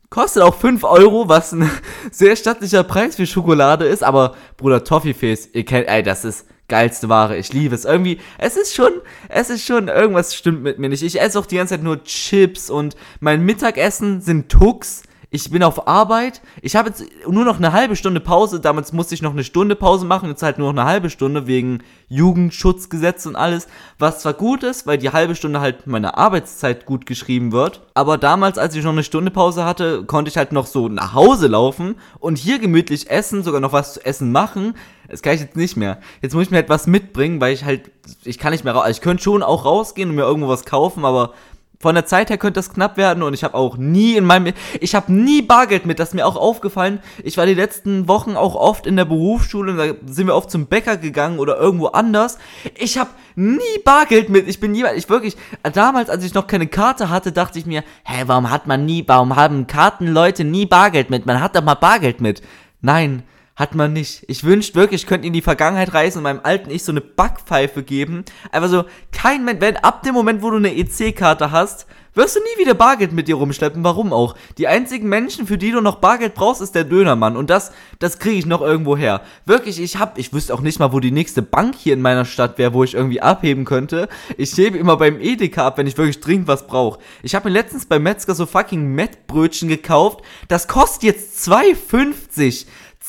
Kostet 0.10 0.42
auch 0.42 0.56
5 0.56 0.86
Euro, 0.86 1.27
was 1.27 1.51
ein 1.51 1.69
sehr 2.12 2.38
stattlicher 2.38 2.83
Preis 2.83 3.18
für 3.18 3.27
Schokolade 3.27 3.86
ist, 3.86 4.04
aber 4.04 4.36
Bruder 4.56 4.86
Toffifees, 4.86 5.50
ihr 5.54 5.66
kennt, 5.66 5.88
ey, 5.88 6.01
das 6.01 6.24
ist 6.24 6.45
geilste 6.69 7.10
Ware. 7.10 7.38
Ich 7.38 7.51
liebe 7.51 7.75
es. 7.75 7.86
Irgendwie, 7.86 8.19
es 8.38 8.56
ist 8.56 8.74
schon, 8.74 8.94
es 9.27 9.50
ist 9.50 9.66
schon, 9.66 9.88
irgendwas 9.88 10.36
stimmt 10.36 10.63
mit 10.63 10.80
mir 10.80 10.89
nicht. 10.89 11.04
Ich 11.04 11.19
esse 11.19 11.38
auch 11.38 11.45
die 11.45 11.57
ganze 11.57 11.74
Zeit 11.74 11.83
nur 11.83 12.04
Chips 12.04 12.69
und 12.69 12.95
mein 13.19 13.44
Mittagessen 13.44 14.21
sind 14.21 14.50
Tux 14.50 15.04
ich 15.31 15.52
bin 15.52 15.62
auf 15.62 15.88
Arbeit, 15.88 16.42
ich 16.62 16.76
habe 16.76 16.90
jetzt 16.90 17.04
nur 17.28 17.46
noch 17.46 17.58
eine 17.58 17.72
halbe 17.72 17.96
Stunde 17.96 18.20
Pause, 18.20 18.60
damals 18.60 18.94
musste 18.94 19.14
ich 19.14 19.22
noch 19.22 19.34
eine 19.34 19.44
Stunde 19.44 19.76
Pause 19.76 20.06
machen, 20.06 20.30
jetzt 20.30 20.42
halt 20.42 20.58
nur 20.58 20.74
noch 20.74 20.81
eine 20.81 20.90
halbe 20.90 21.12
Stunde 21.12 21.46
wegen 21.46 21.84
Jugendschutzgesetz 22.08 23.28
und 23.28 23.36
alles, 23.36 23.68
was 24.00 24.22
zwar 24.22 24.34
gut 24.34 24.64
ist, 24.64 24.88
weil 24.88 24.98
die 24.98 25.12
halbe 25.12 25.36
Stunde 25.36 25.62
halt 25.62 25.86
meine 25.86 26.18
Arbeitszeit 26.18 26.88
gut 26.88 27.06
geschrieben 27.06 27.52
wird, 27.52 27.81
aber 27.94 28.18
damals, 28.18 28.58
als 28.58 28.76
ich 28.76 28.84
noch 28.84 28.92
eine 28.92 29.04
Stunde 29.04 29.30
Pause 29.30 29.66
hatte, 29.66 30.04
konnte 30.06 30.30
ich 30.30 30.38
halt 30.38 30.52
noch 30.52 30.66
so 30.66 30.90
nach 30.90 31.14
Hause 31.14 31.48
laufen 31.48 31.96
und 32.20 32.40
hier 32.40 32.58
gemütlich 32.58 33.12
essen, 33.12 33.44
sogar 33.44 33.62
noch 33.62 33.74
was 33.74 33.94
zu 33.94 34.06
essen 34.06 34.31
machen, 34.31 34.74
das 35.10 35.22
kann 35.22 35.34
ich 35.34 35.42
jetzt 35.42 35.56
nicht 35.56 35.76
mehr. 35.76 36.00
Jetzt 36.22 36.34
muss 36.34 36.44
ich 36.44 36.52
mir 36.52 36.60
etwas 36.60 36.88
mitbringen, 36.88 37.42
weil 37.42 37.54
ich 37.54 37.66
halt, 37.66 37.92
ich 38.24 38.38
kann 38.38 38.52
nicht 38.52 38.64
mehr 38.64 38.74
raus, 38.74 38.84
also 38.84 38.98
ich 38.98 39.02
könnte 39.02 39.24
schon 39.24 39.44
auch 39.44 39.66
rausgehen 39.66 40.10
und 40.10 40.16
mir 40.16 40.24
irgendwo 40.24 40.48
was 40.48 40.66
kaufen, 40.66 41.06
aber 41.06 41.34
von 41.81 41.96
der 41.96 42.06
Zeit 42.06 42.30
her 42.30 42.38
könnte 42.38 42.58
das 42.58 42.74
knapp 42.74 42.98
werden 42.98 43.24
und 43.24 43.34
ich 43.34 43.46
habe 43.46 43.54
auch 43.54 43.78
nie 43.78 44.18
in 44.18 44.26
meinem 44.26 44.54
ich 44.81 44.96
habe 44.96 45.14
nie 45.14 45.42
Bargeld 45.42 45.86
mit, 45.86 45.98
das 45.98 46.10
ist 46.10 46.14
mir 46.14 46.28
auch 46.28 46.36
aufgefallen. 46.36 47.00
Ich 47.24 47.38
war 47.38 47.46
die 47.46 47.54
letzten 47.54 48.10
Wochen 48.10 48.36
auch 48.36 48.56
oft 48.56 48.86
in 48.86 48.98
der 48.98 49.06
Berufsschule, 49.06 49.76
da 49.76 50.12
sind 50.12 50.28
wir 50.28 50.36
oft 50.36 50.52
zum 50.52 50.68
Bäcker 50.68 50.98
gegangen 50.98 51.40
oder 51.40 51.58
irgendwo 51.58 51.88
anders. 51.88 52.38
Ich 52.78 52.98
habe 52.98 53.12
nie 53.36 53.60
Bargeld 53.86 54.28
mit. 54.30 54.50
Ich 54.50 54.60
bin 54.60 54.74
niemand, 54.74 54.98
ich 54.98 55.08
wirklich 55.08 55.38
damals, 55.72 56.10
als 56.10 56.26
ich 56.26 56.34
noch 56.34 56.48
keine 56.48 56.68
Karte 56.68 57.10
hatte, 57.10 57.31
dachte 57.31 57.58
ich 57.58 57.66
mir, 57.66 57.86
hä, 58.04 58.24
warum 58.26 58.52
hat 58.52 58.68
man 58.68 58.86
nie, 58.86 59.06
warum 59.08 59.38
haben 59.38 59.66
Kartenleute 59.66 60.44
nie 60.44 60.66
Bargeld 60.66 61.10
mit? 61.10 61.26
Man 61.26 61.40
hat 61.40 61.56
doch 61.56 61.64
mal 61.64 61.76
Bargeld 61.76 62.20
mit. 62.20 62.42
Nein, 62.81 63.24
hat 63.59 63.75
man 63.75 63.91
nicht. 63.91 64.23
Ich 64.27 64.45
wünschte 64.45 64.75
wirklich, 64.75 65.01
ich 65.01 65.07
könnte 65.07 65.27
in 65.27 65.33
die 65.33 65.41
Vergangenheit 65.41 65.94
reisen 65.94 66.19
und 66.19 66.23
meinem 66.23 66.39
alten 66.41 66.71
Ich 66.71 66.85
so 66.85 66.94
eine 66.94 67.01
Backpfeife 67.01 67.83
geben. 67.83 68.23
Einfach 68.53 68.69
so, 68.69 68.85
kein 69.11 69.44
Mensch, 69.44 69.59
wenn 69.59 69.75
ab 69.75 70.01
dem 70.03 70.13
Moment, 70.13 70.41
wo 70.41 70.50
du 70.50 70.56
eine 70.56 70.73
EC-Karte 70.73 71.51
hast, 71.51 71.85
wirst 72.13 72.38
du 72.38 72.39
nie 72.39 72.63
wieder 72.63 72.73
Bargeld 72.73 73.11
mit 73.11 73.27
dir 73.27 73.35
rumschleppen. 73.35 73.83
Warum 73.83 74.13
auch? 74.13 74.35
Die 74.57 74.69
einzigen 74.69 75.09
Menschen, 75.09 75.45
für 75.45 75.57
die 75.57 75.71
du 75.71 75.81
noch 75.81 75.97
Bargeld 75.97 76.35
brauchst, 76.35 76.61
ist 76.61 76.73
der 76.73 76.85
Dönermann. 76.85 77.35
Und 77.35 77.50
das, 77.50 77.73
das 78.00 78.17
kriege 78.17 78.38
ich 78.38 78.45
noch 78.45 78.61
irgendwo 78.61 78.95
her. 78.95 79.21
Wirklich, 79.45 79.81
ich 79.81 80.00
hab, 80.00 80.17
ich 80.17 80.31
wüsste 80.31 80.53
auch 80.53 80.61
nicht 80.61 80.79
mal, 80.79 80.94
wo 80.94 81.01
die 81.01 81.11
nächste 81.11 81.41
Bank 81.41 81.75
hier 81.77 81.94
in 81.94 82.01
meiner 82.01 82.23
Stadt 82.23 82.57
wäre, 82.57 82.73
wo 82.73 82.85
ich 82.85 82.94
irgendwie 82.94 83.21
abheben 83.21 83.65
könnte. 83.65 84.07
Ich 84.38 84.53
hebe 84.57 84.77
immer 84.77 84.95
beim 84.95 85.19
Edeka 85.19 85.67
ab, 85.67 85.77
wenn 85.77 85.88
ich 85.88 85.97
wirklich 85.97 86.21
dringend 86.21 86.47
was 86.47 86.65
brauche. 86.65 87.00
Ich 87.23 87.35
habe 87.35 87.50
mir 87.50 87.53
letztens 87.53 87.85
beim 87.85 88.03
Metzger 88.03 88.35
so 88.35 88.45
fucking 88.45 88.88
Mettbrötchen 88.95 89.67
gekauft. 89.67 90.21
Das 90.47 90.69
kostet 90.69 91.03
jetzt 91.03 91.50
2,50. 91.50 92.65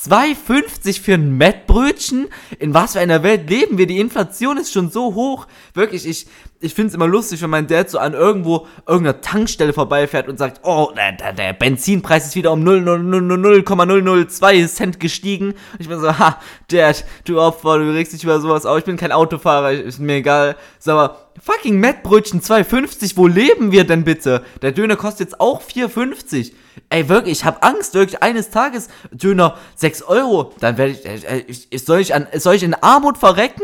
2,50 0.06 1.00
für 1.00 1.14
ein 1.14 1.36
Mettbrötchen? 1.36 2.28
In 2.58 2.72
was 2.72 2.92
für 2.92 3.00
einer 3.00 3.22
Welt 3.22 3.50
leben 3.50 3.76
wir? 3.76 3.86
Die 3.86 4.00
Inflation 4.00 4.56
ist 4.56 4.72
schon 4.72 4.90
so 4.90 5.14
hoch. 5.14 5.46
Wirklich, 5.74 6.06
ich, 6.06 6.26
ich 6.62 6.74
finde 6.74 6.88
es 6.88 6.94
immer 6.94 7.06
lustig, 7.06 7.40
wenn 7.40 7.48
mein 7.48 7.66
Dad 7.66 7.88
so 7.88 7.98
an 7.98 8.12
irgendwo 8.12 8.66
irgendeiner 8.86 9.22
Tankstelle 9.22 9.72
vorbeifährt 9.72 10.28
und 10.28 10.38
sagt, 10.38 10.60
oh, 10.62 10.92
der, 10.94 11.32
der 11.32 11.54
Benzinpreis 11.54 12.26
ist 12.26 12.34
wieder 12.34 12.52
um 12.52 12.62
0,002 12.62 14.66
Cent 14.66 15.00
gestiegen. 15.00 15.52
Und 15.52 15.80
ich 15.80 15.88
bin 15.88 15.98
so, 15.98 16.18
ha, 16.18 16.38
Dad, 16.68 17.06
du 17.24 17.40
Opfer, 17.40 17.78
du 17.78 17.94
regst 17.94 18.12
dich 18.12 18.24
über 18.24 18.40
sowas 18.40 18.66
auf. 18.66 18.78
Ich 18.78 18.84
bin 18.84 18.98
kein 18.98 19.10
Autofahrer, 19.10 19.72
ist 19.72 20.00
mir 20.00 20.16
egal. 20.16 20.54
Sag 20.78 20.96
mal, 20.96 21.16
fucking 21.42 21.80
Mettbrötchen 21.80 22.42
2,50, 22.42 23.16
wo 23.16 23.26
leben 23.26 23.72
wir 23.72 23.84
denn 23.84 24.04
bitte? 24.04 24.44
Der 24.60 24.72
Döner 24.72 24.96
kostet 24.96 25.30
jetzt 25.30 25.40
auch 25.40 25.62
4,50. 25.62 26.52
Ey, 26.90 27.08
wirklich, 27.08 27.38
ich 27.38 27.44
habe 27.46 27.62
Angst, 27.62 27.94
wirklich, 27.94 28.22
eines 28.22 28.50
Tages, 28.50 28.88
Döner 29.12 29.56
6 29.76 30.02
Euro, 30.02 30.52
dann 30.60 30.76
werde 30.76 30.92
ich, 30.92 31.06
äh, 31.06 31.44
ich, 31.46 31.84
soll 31.84 32.00
ich 32.00 32.14
an, 32.14 32.26
soll 32.34 32.56
ich 32.56 32.62
in 32.62 32.74
Armut 32.74 33.16
verrecken? 33.16 33.62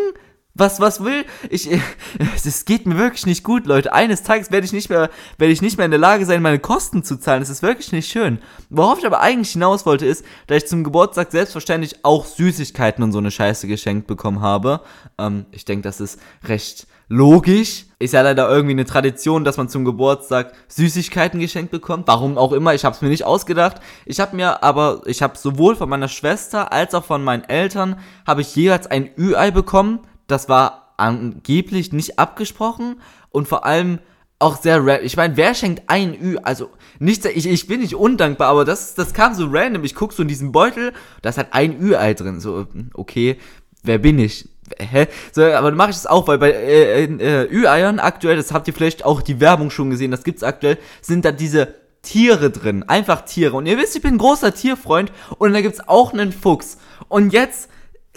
Was, 0.58 0.80
was 0.80 1.04
will? 1.04 1.26
Ich, 1.50 1.68
es 2.34 2.64
geht 2.64 2.86
mir 2.86 2.96
wirklich 2.96 3.26
nicht 3.26 3.44
gut, 3.44 3.66
Leute. 3.66 3.92
Eines 3.92 4.22
Tages 4.22 4.50
werde 4.50 4.64
ich 4.64 4.72
nicht 4.72 4.88
mehr, 4.88 5.10
werde 5.36 5.52
ich 5.52 5.60
nicht 5.60 5.76
mehr 5.76 5.84
in 5.84 5.90
der 5.90 6.00
Lage 6.00 6.24
sein, 6.24 6.40
meine 6.40 6.58
Kosten 6.58 7.04
zu 7.04 7.18
zahlen. 7.18 7.40
Das 7.40 7.50
ist 7.50 7.62
wirklich 7.62 7.92
nicht 7.92 8.10
schön. 8.10 8.38
Worauf 8.70 8.98
ich 8.98 9.06
aber 9.06 9.20
eigentlich 9.20 9.52
hinaus 9.52 9.84
wollte, 9.84 10.06
ist, 10.06 10.24
dass 10.46 10.62
ich 10.62 10.68
zum 10.68 10.82
Geburtstag 10.82 11.30
selbstverständlich 11.30 12.04
auch 12.04 12.24
Süßigkeiten 12.24 13.04
und 13.04 13.12
so 13.12 13.18
eine 13.18 13.30
Scheiße 13.30 13.66
geschenkt 13.68 14.06
bekommen 14.06 14.40
habe. 14.40 14.80
Ähm, 15.18 15.44
ich 15.50 15.66
denke, 15.66 15.82
das 15.82 16.00
ist 16.00 16.18
recht 16.44 16.86
logisch. 17.08 17.84
Ist 17.98 18.14
ja 18.14 18.22
leider 18.22 18.48
irgendwie 18.48 18.72
eine 18.72 18.86
Tradition, 18.86 19.44
dass 19.44 19.58
man 19.58 19.68
zum 19.68 19.84
Geburtstag 19.84 20.52
Süßigkeiten 20.68 21.38
geschenkt 21.38 21.70
bekommt. 21.70 22.08
Warum 22.08 22.38
auch 22.38 22.52
immer, 22.52 22.74
ich 22.74 22.84
habe 22.84 22.94
es 22.94 23.02
mir 23.02 23.08
nicht 23.08 23.24
ausgedacht. 23.24 23.80
Ich 24.06 24.20
habe 24.20 24.34
mir 24.36 24.62
aber, 24.62 25.02
ich 25.04 25.22
habe 25.22 25.36
sowohl 25.36 25.76
von 25.76 25.88
meiner 25.88 26.08
Schwester 26.08 26.72
als 26.72 26.94
auch 26.94 27.04
von 27.04 27.22
meinen 27.22 27.44
Eltern, 27.44 28.00
habe 28.26 28.40
ich 28.40 28.56
jeweils 28.56 28.86
ein 28.86 29.10
Ü-Ei 29.18 29.50
bekommen. 29.50 30.00
Das 30.26 30.48
war 30.48 30.94
angeblich 30.96 31.92
nicht 31.92 32.18
abgesprochen 32.18 33.00
und 33.30 33.48
vor 33.48 33.64
allem 33.64 33.98
auch 34.38 34.60
sehr 34.60 34.78
random. 34.78 35.06
Ich 35.06 35.16
meine, 35.16 35.36
wer 35.36 35.54
schenkt 35.54 35.84
ein 35.86 36.14
Ü? 36.20 36.36
Also, 36.42 36.70
nicht, 36.98 37.24
ich, 37.24 37.46
ich 37.46 37.66
bin 37.66 37.80
nicht 37.80 37.94
undankbar, 37.94 38.48
aber 38.48 38.64
das, 38.64 38.94
das 38.94 39.14
kam 39.14 39.34
so 39.34 39.48
random. 39.50 39.84
Ich 39.84 39.94
guck 39.94 40.12
so 40.12 40.22
in 40.22 40.28
diesen 40.28 40.52
Beutel, 40.52 40.92
da 41.22 41.30
ist 41.30 41.38
halt 41.38 41.48
ein 41.52 41.80
Ü-Ei 41.80 42.14
drin. 42.14 42.40
So, 42.40 42.66
okay, 42.94 43.38
wer 43.82 43.98
bin 43.98 44.18
ich? 44.18 44.48
Hä? 44.78 45.06
So, 45.32 45.42
aber 45.42 45.70
dann 45.70 45.76
mache 45.76 45.90
ich 45.90 45.96
das 45.96 46.06
auch, 46.06 46.28
weil 46.28 46.38
bei 46.38 46.50
äh, 46.50 47.04
äh, 47.04 47.48
Ü-Eiern 47.50 47.98
aktuell, 47.98 48.36
das 48.36 48.52
habt 48.52 48.66
ihr 48.68 48.74
vielleicht 48.74 49.04
auch 49.04 49.22
die 49.22 49.40
Werbung 49.40 49.70
schon 49.70 49.90
gesehen, 49.90 50.10
das 50.10 50.24
gibt's 50.24 50.42
aktuell, 50.42 50.76
sind 51.00 51.24
da 51.24 51.32
diese 51.32 51.74
Tiere 52.02 52.50
drin. 52.50 52.82
Einfach 52.82 53.22
Tiere. 53.22 53.56
Und 53.56 53.66
ihr 53.66 53.78
wisst, 53.78 53.96
ich 53.96 54.02
bin 54.02 54.14
ein 54.14 54.18
großer 54.18 54.54
Tierfreund 54.54 55.12
und 55.38 55.52
da 55.52 55.60
gibt's 55.60 55.86
auch 55.88 56.12
einen 56.12 56.32
Fuchs. 56.32 56.78
Und 57.08 57.32
jetzt, 57.32 57.68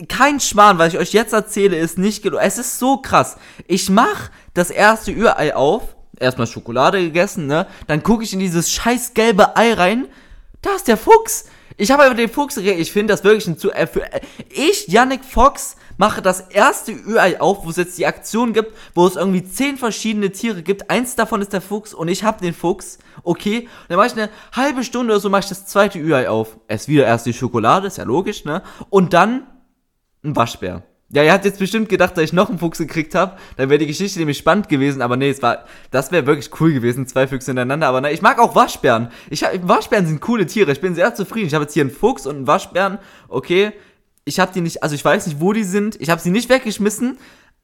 kein 0.07 0.39
Schmarrn, 0.39 0.77
was 0.77 0.93
ich 0.93 0.99
euch 0.99 1.13
jetzt 1.13 1.33
erzähle, 1.33 1.77
ist 1.77 1.97
nicht 1.97 2.23
genug. 2.23 2.39
Es 2.41 2.57
ist 2.57 2.79
so 2.79 2.97
krass. 2.97 3.37
Ich 3.67 3.89
mach 3.89 4.29
das 4.53 4.69
erste 4.69 5.11
Ü-Ei 5.11 5.55
auf, 5.55 5.95
erstmal 6.19 6.47
Schokolade 6.47 7.01
gegessen, 7.01 7.47
ne? 7.47 7.67
Dann 7.87 8.03
gucke 8.03 8.23
ich 8.23 8.33
in 8.33 8.39
dieses 8.39 8.71
scheiß 8.71 9.13
gelbe 9.13 9.57
Ei 9.57 9.73
rein. 9.73 10.07
Da 10.61 10.75
ist 10.75 10.87
der 10.87 10.97
Fuchs. 10.97 11.45
Ich 11.77 11.91
habe 11.91 12.03
einfach 12.03 12.17
den 12.17 12.29
Fuchs, 12.29 12.57
ich 12.57 12.91
finde 12.91 13.13
das 13.13 13.23
wirklich 13.23 13.47
ein 13.47 13.57
zu. 13.57 13.71
Äh, 13.71 13.87
für, 13.87 14.03
äh, 14.11 14.19
ich, 14.49 14.87
Yannick 14.89 15.23
Fox, 15.23 15.77
mache 15.99 16.21
das 16.21 16.41
erste 16.41 16.91
Ü-Ei 16.91 17.39
auf, 17.39 17.65
wo 17.65 17.69
es 17.69 17.75
jetzt 17.75 17.97
die 17.97 18.05
Aktion 18.05 18.53
gibt, 18.53 18.73
wo 18.95 19.05
es 19.05 19.15
irgendwie 19.15 19.43
zehn 19.43 19.77
verschiedene 19.77 20.31
Tiere 20.31 20.61
gibt. 20.61 20.89
Eins 20.89 21.15
davon 21.15 21.41
ist 21.41 21.53
der 21.53 21.61
Fuchs 21.61 21.93
und 21.93 22.07
ich 22.07 22.23
habe 22.23 22.41
den 22.41 22.53
Fuchs. 22.53 22.99
Okay. 23.23 23.61
Und 23.61 23.89
dann 23.89 23.97
mache 23.97 24.07
ich 24.07 24.13
eine 24.13 24.29
halbe 24.53 24.83
Stunde 24.83 25.13
oder 25.13 25.19
so, 25.19 25.29
mache 25.29 25.43
ich 25.43 25.49
das 25.49 25.65
zweite 25.65 25.99
Ü-Ei 25.99 26.29
auf. 26.29 26.57
Es 26.67 26.87
wieder 26.87 27.05
erst 27.05 27.25
die 27.25 27.33
Schokolade, 27.33 27.87
ist 27.87 27.97
ja 27.97 28.05
logisch, 28.05 28.45
ne? 28.45 28.61
Und 28.89 29.13
dann 29.13 29.47
ein 30.23 30.35
Waschbär. 30.35 30.83
Ja, 31.11 31.23
ihr 31.23 31.33
habt 31.33 31.43
jetzt 31.43 31.57
bestimmt 31.57 31.89
gedacht, 31.89 32.15
dass 32.15 32.23
ich 32.23 32.33
noch 32.33 32.49
einen 32.49 32.59
Fuchs 32.59 32.77
gekriegt 32.77 33.15
habe. 33.15 33.35
Dann 33.57 33.69
wäre 33.69 33.79
die 33.79 33.87
Geschichte 33.87 34.19
nämlich 34.19 34.37
spannend 34.37 34.69
gewesen, 34.69 35.01
aber 35.01 35.17
nee, 35.17 35.31
es 35.31 35.41
war, 35.41 35.65
das 35.89 36.11
wäre 36.11 36.27
wirklich 36.27 36.51
cool 36.59 36.71
gewesen, 36.71 37.07
zwei 37.07 37.27
Füchse 37.27 37.47
hintereinander. 37.47 37.87
Aber 37.87 38.01
ne, 38.01 38.11
ich 38.11 38.21
mag 38.21 38.37
auch 38.37 38.53
Waschbären. 38.53 39.09
Ich 39.31 39.43
hab, 39.43 39.67
Waschbären 39.67 40.05
sind 40.05 40.21
coole 40.21 40.45
Tiere. 40.45 40.71
Ich 40.71 40.81
bin 40.81 40.93
sehr 40.93 41.15
zufrieden. 41.15 41.47
Ich 41.47 41.55
habe 41.55 41.63
jetzt 41.63 41.73
hier 41.73 41.81
einen 41.81 41.89
Fuchs 41.89 42.27
und 42.27 42.35
einen 42.35 42.47
Waschbären. 42.47 42.99
Okay, 43.27 43.71
ich 44.23 44.39
habe 44.39 44.51
die 44.53 44.61
nicht, 44.61 44.83
also 44.83 44.93
ich 44.93 45.03
weiß 45.03 45.25
nicht, 45.25 45.39
wo 45.39 45.51
die 45.51 45.63
sind. 45.63 45.99
Ich 45.99 46.11
habe 46.11 46.21
sie 46.21 46.29
nicht 46.29 46.47
weggeschmissen, 46.47 47.17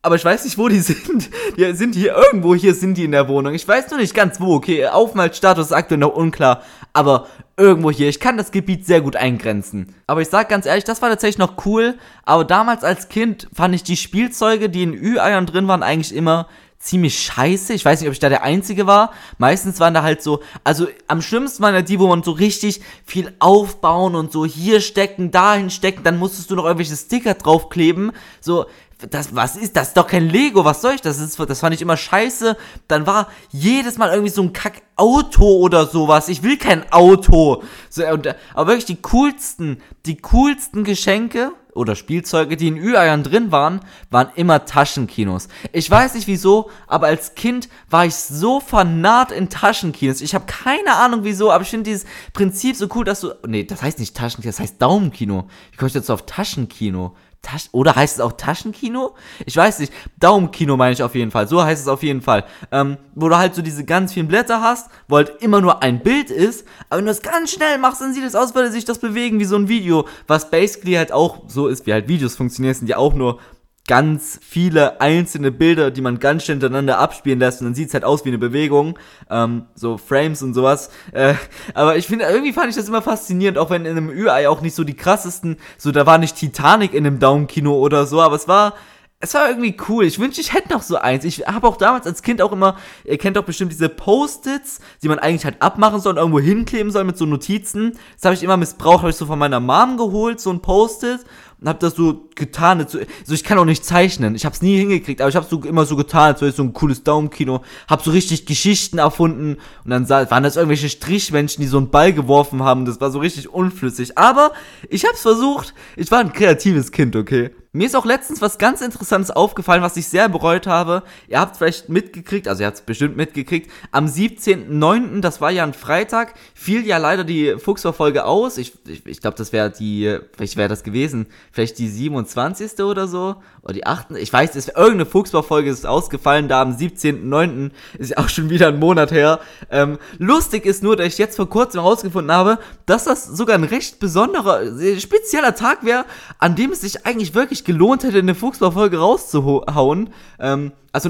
aber 0.06 0.16
ich 0.16 0.24
weiß 0.24 0.46
nicht, 0.46 0.58
wo 0.60 0.68
die 0.68 0.80
sind. 0.82 1.30
Die 1.58 1.74
sind 1.74 1.96
hier 1.96 2.16
irgendwo, 2.16 2.54
hier 2.54 2.76
sind 2.76 2.96
die 2.96 3.06
in 3.06 3.12
der 3.12 3.28
Wohnung. 3.28 3.56
Ich 3.56 3.68
weiß 3.68 3.90
nur 3.90 4.00
nicht 4.00 4.14
ganz 4.14 4.40
wo. 4.40 4.54
Okay, 4.54 4.88
Aufenthaltsstatus 4.88 5.68
ist 5.68 5.72
aktuell 5.72 6.00
noch 6.00 6.16
unklar, 6.16 6.62
aber 6.94 7.28
irgendwo 7.58 7.90
hier. 7.90 8.08
Ich 8.08 8.20
kann 8.20 8.38
das 8.38 8.52
Gebiet 8.52 8.86
sehr 8.86 9.02
gut 9.02 9.16
eingrenzen. 9.16 9.96
Aber 10.06 10.22
ich 10.22 10.30
sag 10.30 10.48
ganz 10.48 10.68
ehrlich, 10.68 10.84
das 10.84 11.02
war 11.02 11.10
tatsächlich 11.10 11.40
noch 11.40 11.66
cool. 11.66 11.96
Aber 12.24 12.46
damals 12.46 12.84
als 12.84 13.10
Kind 13.10 13.48
fand 13.52 13.74
ich 13.74 13.84
die 13.84 13.98
Spielzeuge, 13.98 14.70
die 14.70 14.84
in 14.84 14.94
Ü-Eiern 14.94 15.48
drin 15.48 15.68
waren, 15.68 15.82
eigentlich 15.82 16.16
immer 16.16 16.48
ziemlich 16.86 17.20
scheiße. 17.20 17.74
Ich 17.74 17.84
weiß 17.84 18.00
nicht, 18.00 18.08
ob 18.08 18.14
ich 18.14 18.20
da 18.20 18.30
der 18.30 18.44
Einzige 18.44 18.86
war. 18.86 19.12
Meistens 19.38 19.80
waren 19.80 19.94
da 19.94 20.04
halt 20.04 20.22
so, 20.22 20.42
also 20.64 20.88
am 21.08 21.22
schlimmsten 21.22 21.64
waren 21.64 21.74
da 21.74 21.82
die, 21.82 22.00
wo 22.00 22.08
man 22.08 22.22
so 22.22 22.32
richtig 22.32 22.82
viel 23.06 23.34
aufbauen 23.40 24.14
und 24.14 24.32
so 24.32 24.46
hier 24.46 24.82
stecken, 24.82 25.32
dahin 25.32 25.72
stecken, 25.72 26.04
dann 26.04 26.20
musstest 26.20 26.52
du 26.52 26.56
noch 26.56 26.66
irgendwelche 26.66 26.96
Sticker 26.96 27.34
draufkleben. 27.34 28.12
So, 28.40 28.68
das, 28.98 29.36
was 29.36 29.58
ist 29.58 29.76
das? 29.76 29.90
Ist 29.90 29.98
doch 29.98 30.08
kein 30.08 30.30
Lego, 30.30 30.64
was 30.64 30.82
soll 30.82 30.94
ich? 30.94 31.02
Das 31.02 31.20
ist, 31.20 31.38
das 31.40 31.60
fand 31.60 31.76
ich 31.76 31.82
immer 31.82 31.98
scheiße. 31.98 32.56
Dann 32.88 33.06
war 33.06 33.28
jedes 33.52 33.98
Mal 33.98 34.10
irgendwie 34.10 34.32
so 34.32 34.42
ein 34.42 34.54
Kack-Auto 34.54 35.58
oder 35.58 35.86
sowas. 35.86 36.30
Ich 36.30 36.44
will 36.44 36.58
kein 36.58 36.92
Auto. 36.92 37.64
So, 37.90 38.06
und, 38.08 38.28
aber 38.54 38.68
wirklich 38.68 38.86
die 38.86 39.02
coolsten, 39.02 39.82
die 40.06 40.18
coolsten 40.18 40.84
Geschenke 40.84 41.52
oder 41.74 41.98
Spielzeuge, 41.98 42.56
die 42.56 42.70
in 42.70 42.78
Ü-Eiern 42.78 43.24
drin 43.24 43.52
waren, 43.52 43.82
waren 44.10 44.30
immer 44.36 44.64
Taschenkinos. 44.64 45.50
Ich 45.74 45.92
weiß 45.92 46.16
nicht 46.16 46.28
wieso, 46.28 46.70
aber 46.88 47.08
als 47.08 47.36
Kind 47.36 47.68
war 47.90 48.06
ich 48.06 48.16
so 48.16 48.62
fanat 48.62 49.34
in 49.34 49.50
Taschenkinos. 49.50 50.22
Ich 50.22 50.34
habe 50.34 50.46
keine 50.46 50.96
Ahnung 50.96 51.26
wieso, 51.26 51.52
aber 51.52 51.64
ich 51.64 51.70
finde 51.70 51.84
dieses 51.84 52.06
Prinzip 52.32 52.78
so 52.78 52.88
cool, 52.96 53.04
dass 53.04 53.20
du. 53.20 53.34
Nee, 53.46 53.66
das 53.66 53.82
heißt 53.82 54.00
nicht 54.00 54.16
Taschenkino, 54.16 54.50
das 54.50 54.62
heißt 54.62 54.82
Daumenkino. 54.82 55.50
Wie 55.72 55.78
komme 55.78 55.90
ich 55.90 55.94
jetzt 55.94 56.10
auf 56.10 56.26
Taschenkino? 56.26 57.14
Tasch 57.46 57.70
oder 57.72 57.96
heißt 57.96 58.16
es 58.16 58.22
auch 58.22 58.34
Taschenkino? 58.34 59.16
Ich 59.46 59.56
weiß 59.56 59.80
nicht. 59.80 59.94
Daumenkino 60.20 60.76
meine 60.78 60.94
ich 60.94 61.04
auf 61.04 61.14
jeden 61.14 61.30
Fall. 61.30 61.48
So 61.48 61.64
heißt 61.64 61.84
es 61.84 61.88
auf 61.88 62.02
jeden 62.02 62.22
Fall. 62.22 62.44
Ähm, 62.72 62.98
wo 63.14 63.30
du 63.30 63.38
halt 63.38 63.54
so 63.54 63.62
diese 63.62 63.86
ganz 63.86 64.14
vielen 64.14 64.28
Blätter 64.28 64.62
hast, 64.62 64.90
wo 65.08 65.18
halt 65.18 65.42
immer 65.42 65.62
nur 65.62 65.84
ein 65.84 66.02
Bild 66.02 66.32
ist. 66.32 66.66
Aber 66.90 66.98
wenn 66.98 67.06
du 67.06 67.12
es 67.12 67.22
ganz 67.22 67.52
schnell 67.52 67.78
machst, 67.78 68.02
dann 68.02 68.14
sieht 68.14 68.24
es 68.24 68.36
aus, 68.36 68.56
würde 68.56 68.72
sich 68.72 68.84
das 68.84 68.98
bewegen 68.98 69.40
wie 69.40 69.46
so 69.46 69.56
ein 69.56 69.70
Video. 69.70 70.08
Was 70.26 70.50
basically 70.50 70.96
halt 70.96 71.12
auch 71.12 71.44
so 71.48 71.68
ist, 71.68 71.86
wie 71.86 71.94
halt 71.94 72.08
Videos 72.08 72.36
funktionieren, 72.36 72.74
sind 72.74 72.88
ja 72.88 72.98
auch 72.98 73.14
nur 73.14 73.40
ganz 73.88 74.40
viele 74.42 75.00
einzelne 75.00 75.52
Bilder, 75.52 75.92
die 75.92 76.02
man 76.02 76.20
ganz 76.20 76.44
schnell 76.44 76.56
hintereinander 76.56 76.98
abspielen 76.98 77.40
lässt 77.40 77.62
und 77.62 77.68
dann 77.68 77.76
sieht's 77.76 77.94
halt 77.94 78.04
aus 78.04 78.26
wie 78.26 78.30
eine 78.30 78.40
Bewegung, 78.40 78.98
ähm, 79.30 79.66
so 79.76 79.98
Frames 79.98 80.42
und 80.42 80.54
sowas. 80.54 80.90
Äh, 81.12 81.36
aber 81.74 81.96
ich 81.96 82.08
finde, 82.08 82.26
irgendwie 82.26 82.54
fand 82.54 82.70
ich 82.70 82.76
das 82.76 82.88
immer 82.88 83.04
faszinierend, 83.04 83.58
auch 83.58 83.70
wenn 83.70 83.86
in 83.86 83.96
einem 83.96 84.10
Ü-Ei 84.10 84.50
auch 84.50 84.62
nicht 84.62 84.76
so 84.76 84.84
die 84.84 84.96
krassesten, 84.96 85.58
so 85.78 85.92
da 85.92 86.06
war 86.06 86.18
nicht 86.18 86.36
Titanic 86.36 86.94
in 86.94 87.06
einem 87.06 87.20
Daumenkino 87.20 87.76
oder 87.76 88.08
so, 88.08 88.22
aber 88.22 88.36
es 88.36 88.48
war 88.48 88.74
es 89.22 89.34
war 89.34 89.48
irgendwie 89.50 89.76
cool. 89.88 90.06
Ich 90.06 90.20
wünschte, 90.20 90.42
ich 90.42 90.54
hätte 90.54 90.74
noch 90.74 90.82
so 90.82 90.98
eins. 90.98 91.24
Ich 91.24 91.48
habe 91.48 91.68
auch 91.68 91.78
damals 91.78 92.06
als 92.06 92.22
Kind 92.22 92.42
auch 92.42 92.52
immer, 92.52 92.78
ihr 93.06 93.18
kennt 93.18 93.38
doch 93.38 93.46
bestimmt 93.46 93.72
diese 93.72 93.90
Post-its, 93.90 94.82
die 95.02 95.08
man 95.08 95.20
eigentlich 95.20 95.46
halt 95.46 95.62
abmachen 95.62 96.00
soll 96.00 96.14
und 96.14 96.18
irgendwo 96.18 96.40
hinkleben 96.40 96.92
soll 96.92 97.06
mit 97.06 97.18
so 97.18 97.26
Notizen. 97.26 97.94
Das 98.16 98.26
habe 98.26 98.36
ich 98.36 98.44
immer 98.44 98.58
missbraucht, 98.58 99.00
habe 99.00 99.10
ich 99.10 99.16
so 99.16 99.26
von 99.26 99.40
meiner 99.40 99.60
Mom 99.60 99.98
geholt, 99.98 100.40
so 100.40 100.52
ein 100.52 100.62
Post-it 100.62 101.22
und 101.66 101.70
habe 101.70 101.80
das 101.80 101.96
so 101.96 102.30
getan. 102.36 102.86
So, 102.88 103.00
so, 103.26 103.34
ich 103.34 103.44
kann 103.44 103.58
auch 103.58 103.66
nicht 103.66 103.84
zeichnen. 103.84 104.36
Ich 104.36 104.46
habe 104.46 104.54
es 104.54 104.62
nie 104.62 104.78
hingekriegt, 104.78 105.20
aber 105.20 105.30
ich 105.30 105.36
habe 105.36 105.48
so 105.50 105.60
immer 105.64 105.88
so 105.88 105.96
getan, 105.96 106.34
als 106.34 106.42
wäre 106.42 106.52
so 106.52 106.62
ein 106.62 106.74
cooles 106.74 107.04
Daumenkino. 107.04 107.64
Habe 107.90 108.04
so 108.04 108.12
richtig 108.12 108.46
Geschichten 108.46 109.00
erfunden 109.00 109.58
und 109.84 109.90
dann 109.90 110.06
sah, 110.06 110.30
waren 110.30 110.44
das 110.44 110.58
irgendwelche 110.58 110.90
Strichmenschen, 110.90 111.64
die 111.64 111.68
so 111.68 111.78
einen 111.78 111.90
Ball 111.90 112.14
geworfen 112.14 112.62
haben. 112.62 112.86
Das 112.86 113.02
war 113.02 113.10
so 113.10 113.18
richtig 113.18 113.50
unflüssig. 113.50 114.16
Aber 114.16 114.52
ich 114.90 115.06
habe 115.06 115.16
es 115.16 115.22
versucht. 115.22 115.74
Ich 115.96 116.12
war 116.12 116.20
ein 116.20 116.34
kreatives 116.34 116.92
Kind, 116.92 117.16
okay. 117.16 117.50
Mir 117.76 117.88
ist 117.88 117.96
auch 117.98 118.06
letztens 118.06 118.42
was 118.42 118.58
ganz 118.58 118.80
Interessantes 118.80 119.32
aufgefallen, 119.32 119.82
was 119.82 119.98
ich 119.98 120.08
sehr 120.08 120.30
bereut 120.30 120.66
habe. 120.66 121.04
Ihr 121.28 121.42
habt 121.42 121.58
vielleicht 121.58 121.90
mitgekriegt, 121.90 122.48
also 122.48 122.64
ihr 122.64 122.68
habt 122.68 122.78
es 122.78 122.84
bestimmt 122.86 123.18
mitgekriegt. 123.18 123.70
Am 123.92 124.06
17.09., 124.06 125.20
das 125.20 125.42
war 125.42 125.52
ja 125.52 125.64
ein 125.64 125.74
Freitag, 125.74 126.36
fiel 126.54 126.88
ja 126.88 126.98
leider 127.00 127.26
die 127.26 127.58
Fuchsverfolge 127.58 128.24
aus. 128.24 128.58
Ich, 128.58 128.76
ich, 128.88 129.06
ich 129.06 129.20
glaube, 129.20 129.36
das 129.36 129.52
wäre 129.52 129.70
die, 129.72 130.20
vielleicht 130.38 130.56
wäre 130.56 130.70
das 130.70 130.84
gewesen, 130.84 131.26
vielleicht 131.52 131.78
die 131.78 131.90
27. 131.90 132.80
oder 132.80 133.10
so, 133.10 133.36
oder 133.62 133.74
die 133.74 133.86
8. 133.86 134.12
Ich 134.12 134.32
weiß, 134.32 134.56
es, 134.56 134.70
irgendeine 134.70 135.06
Fuchsverfolge 135.06 135.70
ist 135.70 135.86
ausgefallen, 135.86 136.48
da 136.48 136.62
am 136.62 136.78
17.09. 136.78 137.72
ist 137.98 138.12
ja 138.12 138.20
auch 138.20 138.30
schon 138.30 138.50
wieder 138.50 138.70
ein 138.70 138.80
Monat 138.80 139.12
her. 139.12 139.42
Ähm, 139.70 139.98
lustig 140.18 140.66
ist 140.66 140.82
nur, 140.82 140.96
dass 140.96 141.08
ich 141.08 141.18
jetzt 141.18 141.36
vor 141.36 141.50
kurzem 141.50 141.82
herausgefunden 141.82 142.32
habe, 142.32 142.58
dass 142.86 143.04
das 143.04 143.26
sogar 143.26 143.56
ein 143.58 143.66
recht 143.66 144.00
besonderer, 144.00 144.62
spezieller 144.98 145.56
Tag 145.56 145.84
wäre, 145.84 146.06
an 146.40 146.56
dem 146.56 146.72
es 146.72 146.80
sich 146.80 147.06
eigentlich 147.06 147.34
wirklich 147.34 147.65
gelohnt 147.66 148.04
hätte, 148.04 148.20
eine 148.20 148.36
Fuchsbau-Folge 148.36 148.98
rauszuhauen. 148.98 150.10
Ähm, 150.40 150.72
also 150.92 151.10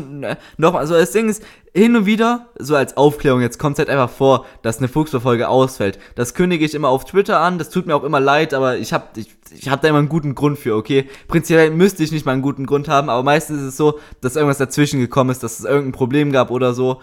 nochmal, 0.58 0.82
also 0.82 0.96
das 0.96 1.12
Ding 1.12 1.30
ist, 1.30 1.44
hin 1.74 1.96
und 1.96 2.06
wieder, 2.06 2.48
so 2.58 2.76
als 2.76 2.98
Aufklärung, 2.98 3.42
jetzt 3.42 3.60
kommt 3.60 3.74
es 3.76 3.80
halt 3.80 3.90
einfach 3.90 4.10
vor, 4.10 4.46
dass 4.62 4.80
eine 4.80 4.88
Fuchsbau-Folge 4.88 5.48
ausfällt. 5.48 6.00
Das 6.16 6.34
kündige 6.34 6.66
ich 6.66 6.74
immer 6.74 6.90
auf 6.90 7.06
Twitter 7.06 7.40
an, 7.40 7.58
das 7.60 7.70
tut 7.70 7.86
mir 7.86 7.96
auch 7.96 8.04
immer 8.04 8.20
leid, 8.20 8.54
aber 8.54 8.78
ich 8.78 8.94
habe 8.94 9.06
ich, 9.18 9.28
ich 9.52 9.70
hab 9.70 9.82
da 9.82 9.90
immer 9.90 10.00
einen 10.00 10.10
guten 10.10 10.34
Grund 10.34 10.58
für, 10.58 10.76
okay? 10.76 11.08
Prinzipiell 11.28 11.70
müsste 11.70 12.04
ich 12.04 12.12
nicht 12.12 12.26
mal 12.26 12.32
einen 12.32 12.42
guten 12.42 12.66
Grund 12.66 12.88
haben, 12.88 13.10
aber 13.10 13.22
meistens 13.24 13.60
ist 13.62 13.68
es 13.68 13.78
so, 13.78 14.00
dass 14.22 14.38
irgendwas 14.38 14.58
dazwischen 14.58 15.00
gekommen 15.00 15.30
ist, 15.30 15.44
dass 15.44 15.60
es 15.60 15.66
irgendein 15.66 15.92
Problem 15.92 16.32
gab 16.32 16.50
oder 16.50 16.74
so 16.74 17.02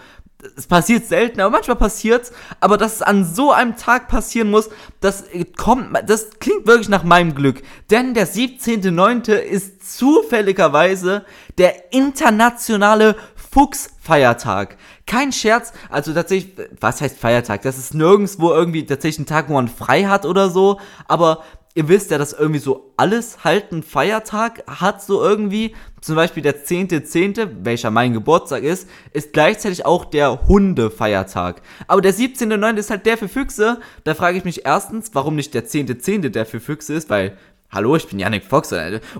es 0.56 0.66
passiert 0.66 1.06
selten, 1.06 1.40
aber 1.40 1.50
manchmal 1.50 1.76
passiert's. 1.76 2.32
Aber 2.60 2.76
dass 2.76 2.96
es 2.96 3.02
an 3.02 3.24
so 3.24 3.52
einem 3.52 3.76
Tag 3.76 4.08
passieren 4.08 4.50
muss, 4.50 4.70
das 5.00 5.24
kommt, 5.56 5.90
das 6.06 6.30
klingt 6.40 6.66
wirklich 6.66 6.88
nach 6.88 7.04
meinem 7.04 7.34
Glück. 7.34 7.62
Denn 7.90 8.14
der 8.14 8.28
17.9. 8.28 9.32
ist 9.32 9.96
zufälligerweise 9.96 11.24
der 11.58 11.92
internationale 11.92 13.16
Fuchsfeiertag. 13.52 14.76
Kein 15.06 15.32
Scherz, 15.32 15.72
also 15.90 16.14
tatsächlich, 16.14 16.54
was 16.80 17.00
heißt 17.00 17.18
Feiertag? 17.18 17.62
Das 17.62 17.76
ist 17.76 17.94
nirgendwo 17.94 18.50
irgendwie 18.50 18.86
tatsächlich 18.86 19.20
ein 19.20 19.26
Tag, 19.26 19.48
wo 19.48 19.54
man 19.54 19.68
frei 19.68 20.04
hat 20.04 20.24
oder 20.24 20.48
so. 20.48 20.80
Aber 21.06 21.42
ihr 21.74 21.88
wisst 21.88 22.10
ja, 22.10 22.18
dass 22.18 22.32
irgendwie 22.32 22.60
so 22.60 22.92
alles 22.96 23.44
halt 23.44 23.72
einen 23.72 23.82
Feiertag 23.82 24.62
hat, 24.66 25.02
so 25.02 25.22
irgendwie. 25.22 25.74
Zum 26.00 26.16
Beispiel 26.16 26.42
der 26.42 26.64
10.10., 26.64 27.06
.10., 27.06 27.48
welcher 27.62 27.90
mein 27.92 28.12
Geburtstag 28.12 28.64
ist, 28.64 28.88
ist 29.12 29.32
gleichzeitig 29.32 29.86
auch 29.86 30.04
der 30.04 30.48
Hundefeiertag. 30.48 31.62
Aber 31.86 32.00
der 32.00 32.12
17.9. 32.12 32.76
ist 32.76 32.90
halt 32.90 33.06
der 33.06 33.16
für 33.16 33.28
Füchse. 33.28 33.78
Da 34.02 34.14
frage 34.14 34.36
ich 34.36 34.44
mich 34.44 34.66
erstens, 34.66 35.10
warum 35.12 35.36
nicht 35.36 35.54
der 35.54 35.64
10.10. 35.64 36.02
.10. 36.02 36.28
der 36.30 36.44
für 36.44 36.58
Füchse 36.60 36.94
ist, 36.94 37.08
weil 37.08 37.36
Hallo, 37.74 37.96
ich 37.96 38.06
bin 38.06 38.18
Yannick 38.18 38.44
Fox. 38.44 38.70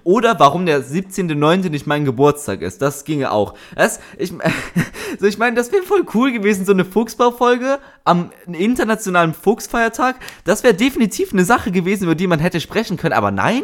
Oder 0.04 0.38
warum 0.38 0.66
der 0.66 0.84
17.9. 0.84 1.70
nicht 1.70 1.86
mein 1.86 2.04
Geburtstag 2.04 2.60
ist. 2.60 2.82
Das 2.82 3.06
ginge 3.06 3.32
auch. 3.32 3.54
Das, 3.74 3.98
ich, 4.18 4.30
so, 5.18 5.24
ich 5.26 5.38
meine, 5.38 5.56
das 5.56 5.72
wäre 5.72 5.82
voll 5.82 6.04
cool 6.12 6.32
gewesen, 6.32 6.66
so 6.66 6.72
eine 6.72 6.84
Fuchsbaufolge 6.84 7.78
am 8.04 8.30
internationalen 8.46 9.32
Fuchsfeiertag. 9.32 10.16
Das 10.44 10.64
wäre 10.64 10.74
definitiv 10.74 11.32
eine 11.32 11.46
Sache 11.46 11.72
gewesen, 11.72 12.04
über 12.04 12.14
die 12.14 12.26
man 12.26 12.40
hätte 12.40 12.60
sprechen 12.60 12.98
können. 12.98 13.14
Aber 13.14 13.30
nein, 13.30 13.62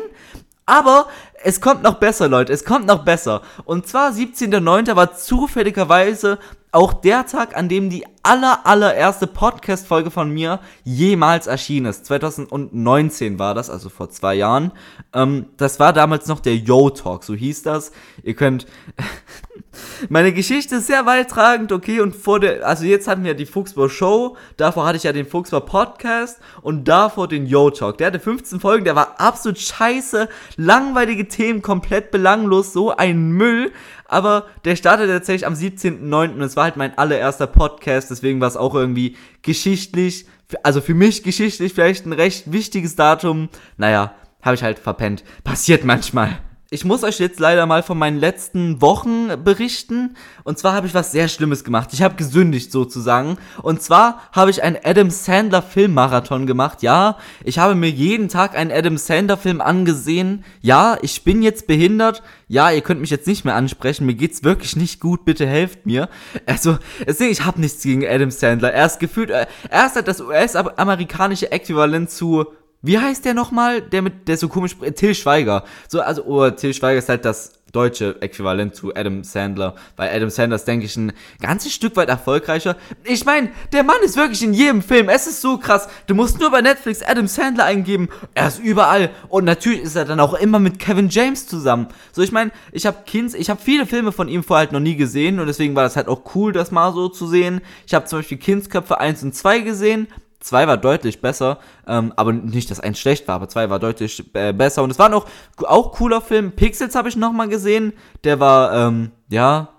aber 0.65 1.09
es 1.43 1.61
kommt 1.61 1.83
noch 1.83 1.95
besser, 1.95 2.29
Leute. 2.29 2.53
Es 2.53 2.65
kommt 2.65 2.87
noch 2.87 3.05
besser. 3.05 3.43
Und 3.65 3.87
zwar 3.87 4.11
17.09. 4.11 4.97
war 4.97 5.15
zufälligerweise 5.15 6.39
auch 6.71 6.93
der 6.93 7.27
Tag, 7.27 7.57
an 7.57 7.69
dem 7.69 7.89
die 7.89 8.05
aller, 8.23 8.67
allererste 8.67 9.27
Podcast-Folge 9.27 10.11
von 10.11 10.31
mir 10.31 10.61
jemals 10.85 11.47
erschienen 11.47 11.87
ist. 11.87 12.05
2019 12.07 13.39
war 13.39 13.55
das, 13.55 13.71
also 13.71 13.89
vor 13.89 14.11
zwei 14.11 14.35
Jahren. 14.35 14.73
Ähm, 15.15 15.47
das 15.57 15.81
war 15.81 15.93
damals 15.93 16.27
noch 16.27 16.41
der 16.41 16.57
Yo-Talk, 16.57 17.25
so 17.25 17.35
hieß 17.35 17.63
das. 17.63 17.93
Ihr 18.23 18.35
könnt. 18.35 18.67
Meine 20.09 20.33
Geschichte 20.33 20.77
ist 20.77 20.89
sehr 20.89 21.07
weittragend, 21.07 21.71
okay, 21.73 22.01
und 22.01 22.17
vor 22.17 22.41
der, 22.41 22.67
also 22.67 22.85
jetzt 22.85 23.07
hatten 23.07 23.23
wir 23.23 23.35
die 23.35 23.47
Fuchsbau 23.47 23.89
Show, 23.89 24.37
davor 24.57 24.87
hatte 24.87 24.97
ich 24.97 25.05
ja 25.05 25.13
den 25.13 25.27
Fuchsbau 25.27 25.61
Podcast 25.61 26.41
und 26.63 26.89
davor 26.89 27.29
den 27.29 27.47
Yo 27.47 27.71
Talk. 27.71 27.99
Der 27.99 28.09
hatte 28.09 28.19
15 28.19 28.59
Folgen, 28.61 28.85
der 28.85 28.97
war 28.97 29.21
absolut 29.21 29.59
scheiße, 29.59 30.29
langweilige 30.57 31.28
Themen, 31.29 31.63
komplett 31.63 32.11
belanglos, 32.11 32.73
so 32.73 32.95
ein 32.97 33.31
Müll, 33.33 33.73
aber 34.07 34.47
der 34.65 34.77
startete 34.77 35.13
tatsächlich 35.13 35.47
am 35.47 35.55
17.09. 35.55 36.35
und 36.35 36.41
es 36.41 36.57
war 36.57 36.65
halt 36.65 36.77
mein 36.77 36.97
allererster 36.97 37.47
Podcast, 37.47 38.11
deswegen 38.11 38.41
war 38.41 38.49
es 38.49 38.57
auch 38.57 38.75
irgendwie 38.75 39.17
geschichtlich, 39.43 40.27
also 40.63 40.81
für 40.81 40.95
mich 40.95 41.23
geschichtlich 41.23 41.75
vielleicht 41.75 42.07
ein 42.07 42.13
recht 42.13 42.51
wichtiges 42.53 42.97
Datum. 42.97 43.49
Naja, 43.77 44.15
habe 44.43 44.55
ich 44.55 44.63
halt 44.63 44.79
verpennt. 44.79 45.25
Passiert 45.45 45.85
manchmal. 45.85 46.39
Ich 46.71 46.85
muss 46.85 47.03
euch 47.03 47.19
jetzt 47.19 47.41
leider 47.41 47.65
mal 47.65 47.83
von 47.83 47.97
meinen 47.97 48.19
letzten 48.19 48.83
Wochen 48.83 49.43
berichten. 49.43 50.17
Und 50.45 50.59
zwar 50.59 50.75
habe 50.75 50.87
ich 50.87 50.93
was 50.93 51.13
sehr 51.13 51.29
Schlimmes 51.29 51.65
gemacht. 51.65 51.95
Ich 51.95 52.03
habe 52.03 52.17
gesündigt 52.17 52.71
sozusagen. 52.73 53.39
Und 53.63 53.81
zwar 53.81 54.21
habe 54.33 54.51
ich 54.51 54.63
einen 54.63 54.77
Adam 54.85 55.09
Sandler 55.09 55.63
Filmmarathon 55.63 56.47
gemacht. 56.47 56.83
Ja, 56.83 57.17
ich 57.43 57.59
habe 57.59 57.75
mir 57.75 57.89
jeden 57.89 58.29
Tag 58.29 58.55
einen 58.55 58.71
Adam 58.71 58.99
Sandler 58.99 59.39
Film 59.39 59.63
angesehen. 59.63 60.45
Ja, 60.61 60.99
ich 61.01 61.25
bin 61.25 61.41
jetzt 61.41 61.67
behindert. 61.67 62.23
Ja, 62.49 62.71
ihr 62.71 62.83
könnt 62.83 63.01
mich 63.01 63.09
jetzt 63.09 63.27
nicht 63.27 63.47
mehr 63.47 63.55
ansprechen. 63.55 64.05
Mir 64.05 64.15
geht's 64.15 64.45
wirklich 64.45 64.77
nicht 64.77 65.01
gut. 65.01 65.25
Bitte 65.25 65.47
helft 65.47 65.87
mir. 65.87 66.11
Also, 66.45 66.77
ich 67.07 67.47
habe 67.47 67.63
nichts 67.63 67.83
gegen 67.83 68.07
Adam 68.07 68.31
Sandler. 68.31 68.75
Er 68.75 68.85
ist 68.85 69.01
gefühlt, 69.01 69.31
er 69.31 69.47
ist 69.87 69.97
halt 69.97 70.07
das 70.07 70.21
US-amerikanische 70.21 71.51
Äquivalent 71.51 72.11
zu 72.11 72.45
wie 72.83 72.99
heißt 72.99 73.25
der 73.25 73.35
nochmal? 73.35 73.83
Der 73.83 74.03
mit, 74.03 74.29
der 74.29 74.37
so 74.37 74.49
komisch, 74.49 74.77
Till 74.95 75.15
Schweiger. 75.15 75.65
So, 75.89 76.01
also, 76.01 76.25
oh, 76.25 76.51
Till 76.51 76.73
Schweiger 76.73 76.99
ist 76.99 77.09
halt 77.09 77.25
das 77.25 77.59
deutsche 77.73 78.21
Äquivalent 78.23 78.75
zu 78.75 78.95
Adam 78.95 79.25
Sandler. 79.25 79.75
Weil 79.97 80.15
Adam 80.15 80.31
Sandler 80.31 80.57
ist, 80.57 80.67
denke 80.67 80.87
ich, 80.87 80.97
ein 80.97 81.13
ganzes 81.41 81.73
Stück 81.73 81.97
weit 81.97 82.09
erfolgreicher. 82.09 82.77
Ich 83.05 83.25
meine, 83.25 83.51
der 83.73 83.83
Mann 83.83 83.99
ist 84.03 84.17
wirklich 84.17 84.43
in 84.43 84.55
jedem 84.55 84.83
Film. 84.83 85.09
Es 85.09 85.27
ist 85.27 85.41
so 85.41 85.59
krass. 85.59 85.89
Du 86.07 86.15
musst 86.15 86.41
nur 86.41 86.51
bei 86.51 86.61
Netflix 86.61 87.03
Adam 87.03 87.27
Sandler 87.27 87.65
eingeben. 87.65 88.09
Er 88.35 88.49
ist 88.49 88.61
überall. 88.61 89.11
Und 89.29 89.45
natürlich 89.45 89.83
ist 89.83 89.97
er 89.97 90.05
dann 90.05 90.21
auch 90.21 90.35
immer 90.35 90.59
mit 90.59 90.79
Kevin 90.79 91.09
James 91.09 91.47
zusammen. 91.47 91.89
So, 92.13 92.23
ich 92.23 92.33
meine, 92.33 92.53
ich 92.73 92.87
habe 92.87 92.99
Kinds, 93.05 93.35
ich 93.35 93.51
habe 93.51 93.61
viele 93.63 93.87
Filme 93.87 94.13
von 94.13 94.29
ihm 94.29 94.43
vorher 94.43 94.67
halt 94.67 94.73
noch 94.73 94.81
nie 94.81 94.97
gesehen. 94.97 95.41
Und 95.41 95.47
deswegen 95.47 95.75
war 95.75 95.83
das 95.83 95.97
halt 95.97 96.09
auch 96.09 96.23
cool, 96.35 96.53
das 96.53 96.71
mal 96.71 96.93
so 96.93 97.09
zu 97.09 97.27
sehen. 97.27 97.61
Ich 97.87 97.95
habe 97.95 98.07
zum 98.07 98.21
Beispiel 98.21 98.39
Kindsköpfe 98.39 98.99
1 98.99 99.23
und 99.23 99.35
2 99.35 99.61
gesehen. 99.61 100.09
2 100.41 100.69
war 100.69 100.77
deutlich 100.77 101.21
besser, 101.21 101.59
ähm, 101.87 102.13
aber 102.17 102.33
nicht, 102.33 102.71
dass 102.71 102.81
eins 102.81 102.99
schlecht 102.99 103.27
war, 103.27 103.37
aber 103.37 103.49
2 103.49 103.71
war 103.71 103.79
deutlich 103.79 104.25
äh, 104.35 104.53
besser. 104.53 104.83
Und 104.83 104.91
es 104.91 104.99
war 104.99 105.09
noch 105.09 105.27
auch 105.65 105.93
cooler 105.93 106.21
Film. 106.21 106.53
Pixels 106.53 106.95
habe 106.95 107.09
ich 107.09 107.17
nochmal 107.17 107.49
gesehen. 107.49 107.93
Der 108.25 108.39
war, 108.39 108.89
ähm, 108.89 109.13
ja. 109.29 109.71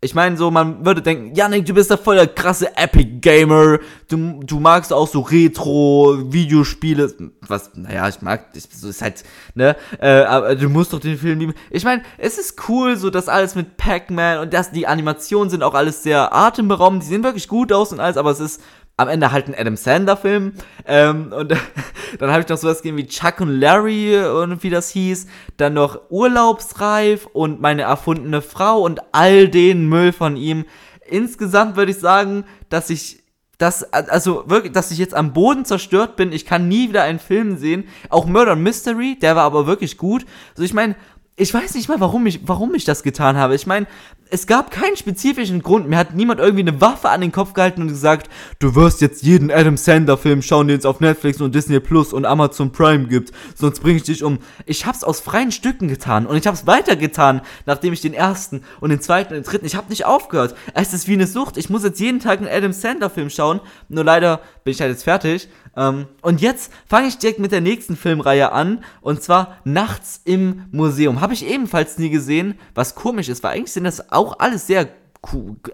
Ich 0.00 0.14
meine, 0.14 0.36
so, 0.36 0.52
man 0.52 0.86
würde 0.86 1.02
denken, 1.02 1.34
Janik, 1.34 1.66
du 1.66 1.74
bist 1.74 1.90
der 1.90 1.98
voll 1.98 2.14
der 2.14 2.28
krasse 2.28 2.76
Epic 2.76 3.18
Gamer. 3.20 3.80
Du, 4.06 4.38
du 4.44 4.60
magst 4.60 4.92
auch 4.92 5.08
so 5.08 5.22
Retro-Videospiele. 5.22 7.32
Was, 7.48 7.72
naja, 7.74 8.08
ich 8.08 8.22
mag, 8.22 8.54
das 8.54 8.66
ist 8.84 9.02
halt, 9.02 9.24
ne, 9.56 9.74
äh, 10.00 10.22
aber 10.22 10.54
du 10.54 10.68
musst 10.68 10.92
doch 10.92 11.00
den 11.00 11.18
Film 11.18 11.40
lieben. 11.40 11.54
Ich 11.70 11.82
meine, 11.82 12.04
es 12.16 12.38
ist 12.38 12.68
cool, 12.68 12.96
so 12.96 13.10
das 13.10 13.28
alles 13.28 13.56
mit 13.56 13.76
Pac-Man 13.76 14.38
und 14.38 14.54
das, 14.54 14.70
die 14.70 14.86
Animationen 14.86 15.50
sind 15.50 15.64
auch 15.64 15.74
alles 15.74 16.04
sehr 16.04 16.32
atemberaubend. 16.32 17.02
Die 17.02 17.08
sehen 17.08 17.24
wirklich 17.24 17.48
gut 17.48 17.72
aus 17.72 17.92
und 17.92 17.98
alles, 17.98 18.16
aber 18.16 18.30
es 18.30 18.38
ist 18.38 18.62
am 18.98 19.08
Ende 19.08 19.32
halt 19.32 19.48
ein 19.48 19.54
Adam 19.56 19.76
Sandler-Film. 19.76 20.52
Ähm, 20.84 21.32
und 21.32 21.52
dann 22.18 22.30
habe 22.30 22.42
ich 22.42 22.48
noch 22.48 22.58
sowas 22.58 22.82
gegeben 22.82 22.98
wie 22.98 23.06
Chuck 23.06 23.40
und 23.40 23.58
Larry 23.58 24.18
und 24.18 24.62
wie 24.62 24.70
das 24.70 24.90
hieß. 24.90 25.26
Dann 25.56 25.74
noch 25.74 26.10
Urlaubsreif 26.10 27.26
und 27.32 27.60
meine 27.60 27.82
erfundene 27.82 28.42
Frau 28.42 28.82
und 28.82 29.00
all 29.12 29.48
den 29.48 29.88
Müll 29.88 30.12
von 30.12 30.36
ihm. 30.36 30.66
Insgesamt 31.06 31.76
würde 31.76 31.92
ich 31.92 31.98
sagen, 31.98 32.44
dass 32.68 32.90
ich 32.90 33.22
das, 33.56 33.92
also 33.92 34.44
wirklich, 34.46 34.72
dass 34.72 34.90
ich 34.90 34.98
jetzt 34.98 35.14
am 35.14 35.32
Boden 35.32 35.64
zerstört 35.64 36.16
bin. 36.16 36.32
Ich 36.32 36.44
kann 36.44 36.68
nie 36.68 36.88
wieder 36.88 37.02
einen 37.02 37.18
Film 37.18 37.56
sehen. 37.56 37.84
Auch 38.08 38.26
Murder 38.26 38.56
Mystery, 38.56 39.16
der 39.20 39.36
war 39.36 39.44
aber 39.44 39.66
wirklich 39.66 39.96
gut. 39.96 40.26
Also 40.50 40.62
ich 40.62 40.74
meine, 40.74 40.96
ich 41.38 41.54
weiß 41.54 41.74
nicht 41.74 41.88
mal, 41.88 42.00
warum 42.00 42.26
ich, 42.26 42.40
warum 42.46 42.74
ich 42.74 42.84
das 42.84 43.04
getan 43.04 43.36
habe. 43.36 43.54
Ich 43.54 43.66
meine, 43.66 43.86
es 44.28 44.48
gab 44.48 44.72
keinen 44.72 44.96
spezifischen 44.96 45.62
Grund. 45.62 45.88
Mir 45.88 45.96
hat 45.96 46.14
niemand 46.14 46.40
irgendwie 46.40 46.68
eine 46.68 46.80
Waffe 46.80 47.08
an 47.10 47.20
den 47.20 47.30
Kopf 47.30 47.54
gehalten 47.54 47.82
und 47.82 47.88
gesagt, 47.88 48.28
du 48.58 48.74
wirst 48.74 49.00
jetzt 49.00 49.22
jeden 49.22 49.50
Adam 49.50 49.76
Sandler-Film 49.76 50.42
schauen, 50.42 50.66
den 50.66 50.78
es 50.78 50.84
auf 50.84 50.98
Netflix 50.98 51.40
und 51.40 51.54
Disney 51.54 51.78
Plus 51.78 52.12
und 52.12 52.26
Amazon 52.26 52.72
Prime 52.72 53.06
gibt. 53.06 53.32
Sonst 53.54 53.80
bringe 53.80 53.98
ich 53.98 54.02
dich 54.02 54.24
um. 54.24 54.40
Ich 54.66 54.84
hab's 54.84 55.04
aus 55.04 55.20
freien 55.20 55.52
Stücken 55.52 55.86
getan 55.86 56.26
und 56.26 56.36
ich 56.36 56.46
hab's 56.46 56.66
weitergetan, 56.66 57.40
nachdem 57.66 57.92
ich 57.92 58.00
den 58.00 58.14
ersten 58.14 58.62
und 58.80 58.90
den 58.90 59.00
zweiten 59.00 59.34
und 59.34 59.44
den 59.44 59.48
dritten. 59.48 59.64
Ich 59.64 59.76
hab 59.76 59.88
nicht 59.88 60.06
aufgehört. 60.06 60.56
Es 60.74 60.92
ist 60.92 61.06
wie 61.06 61.14
eine 61.14 61.28
Sucht. 61.28 61.56
Ich 61.56 61.70
muss 61.70 61.84
jetzt 61.84 62.00
jeden 62.00 62.18
Tag 62.18 62.40
einen 62.40 62.48
Adam 62.48 62.72
Sandler-Film 62.72 63.30
schauen. 63.30 63.60
Nur 63.88 64.04
leider 64.04 64.40
bin 64.64 64.72
ich 64.72 64.80
halt 64.80 64.90
jetzt 64.90 65.04
fertig. 65.04 65.48
Ähm, 65.76 66.06
und 66.22 66.40
jetzt 66.40 66.72
fange 66.86 67.08
ich 67.08 67.18
direkt 67.18 67.38
mit 67.38 67.52
der 67.52 67.60
nächsten 67.60 67.96
Filmreihe 67.96 68.52
an. 68.52 68.84
Und 69.00 69.22
zwar 69.22 69.58
Nachts 69.64 70.20
im 70.24 70.64
Museum. 70.70 71.20
Habe 71.20 71.34
ich 71.34 71.46
ebenfalls 71.46 71.98
nie 71.98 72.10
gesehen. 72.10 72.58
Was 72.74 72.94
komisch 72.94 73.28
ist, 73.28 73.42
weil 73.42 73.56
eigentlich 73.56 73.72
sind 73.72 73.84
das 73.84 74.12
auch 74.12 74.38
alles 74.38 74.66
sehr 74.66 74.88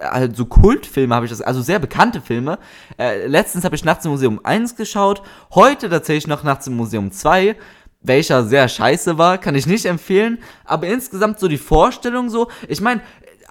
also 0.01 0.47
Kultfilme 0.47 1.15
habe 1.15 1.27
ich 1.27 1.31
das, 1.31 1.43
also 1.43 1.61
sehr 1.61 1.79
bekannte 1.79 2.23
Filme. 2.23 2.59
Äh, 2.99 3.27
letztens 3.27 3.65
habe 3.65 3.77
ich 3.77 3.85
Nachts 3.85 4.05
im 4.07 4.13
Museum 4.13 4.41
1 4.43 4.75
geschaut, 4.75 5.23
heute 5.55 5.91
tatsächlich 5.91 6.27
noch 6.27 6.43
Nachts 6.45 6.67
im 6.67 6.77
Museum 6.77 7.13
2, 7.13 7.55
welcher 8.01 8.45
sehr 8.45 8.69
scheiße 8.69 9.19
war, 9.19 9.39
kann 9.39 9.55
ich 9.55 9.67
nicht 9.67 9.85
empfehlen, 9.85 10.39
aber 10.65 10.87
insgesamt 10.87 11.39
so 11.39 11.49
die 11.49 11.59
Vorstellung 11.59 12.31
so, 12.31 12.49
ich 12.69 12.81
meine, 12.81 13.03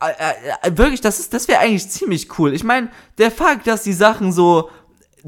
äh, 0.02 0.68
äh, 0.68 0.78
wirklich, 0.78 1.02
das 1.02 1.20
ist, 1.20 1.34
das 1.34 1.48
wäre 1.48 1.60
eigentlich 1.60 1.90
ziemlich 1.90 2.38
cool. 2.38 2.54
Ich 2.54 2.64
meine, 2.64 2.90
der 3.18 3.32
Fakt, 3.32 3.68
dass 3.68 3.84
die 3.84 3.94
Sachen 3.94 4.32
so 4.32 4.70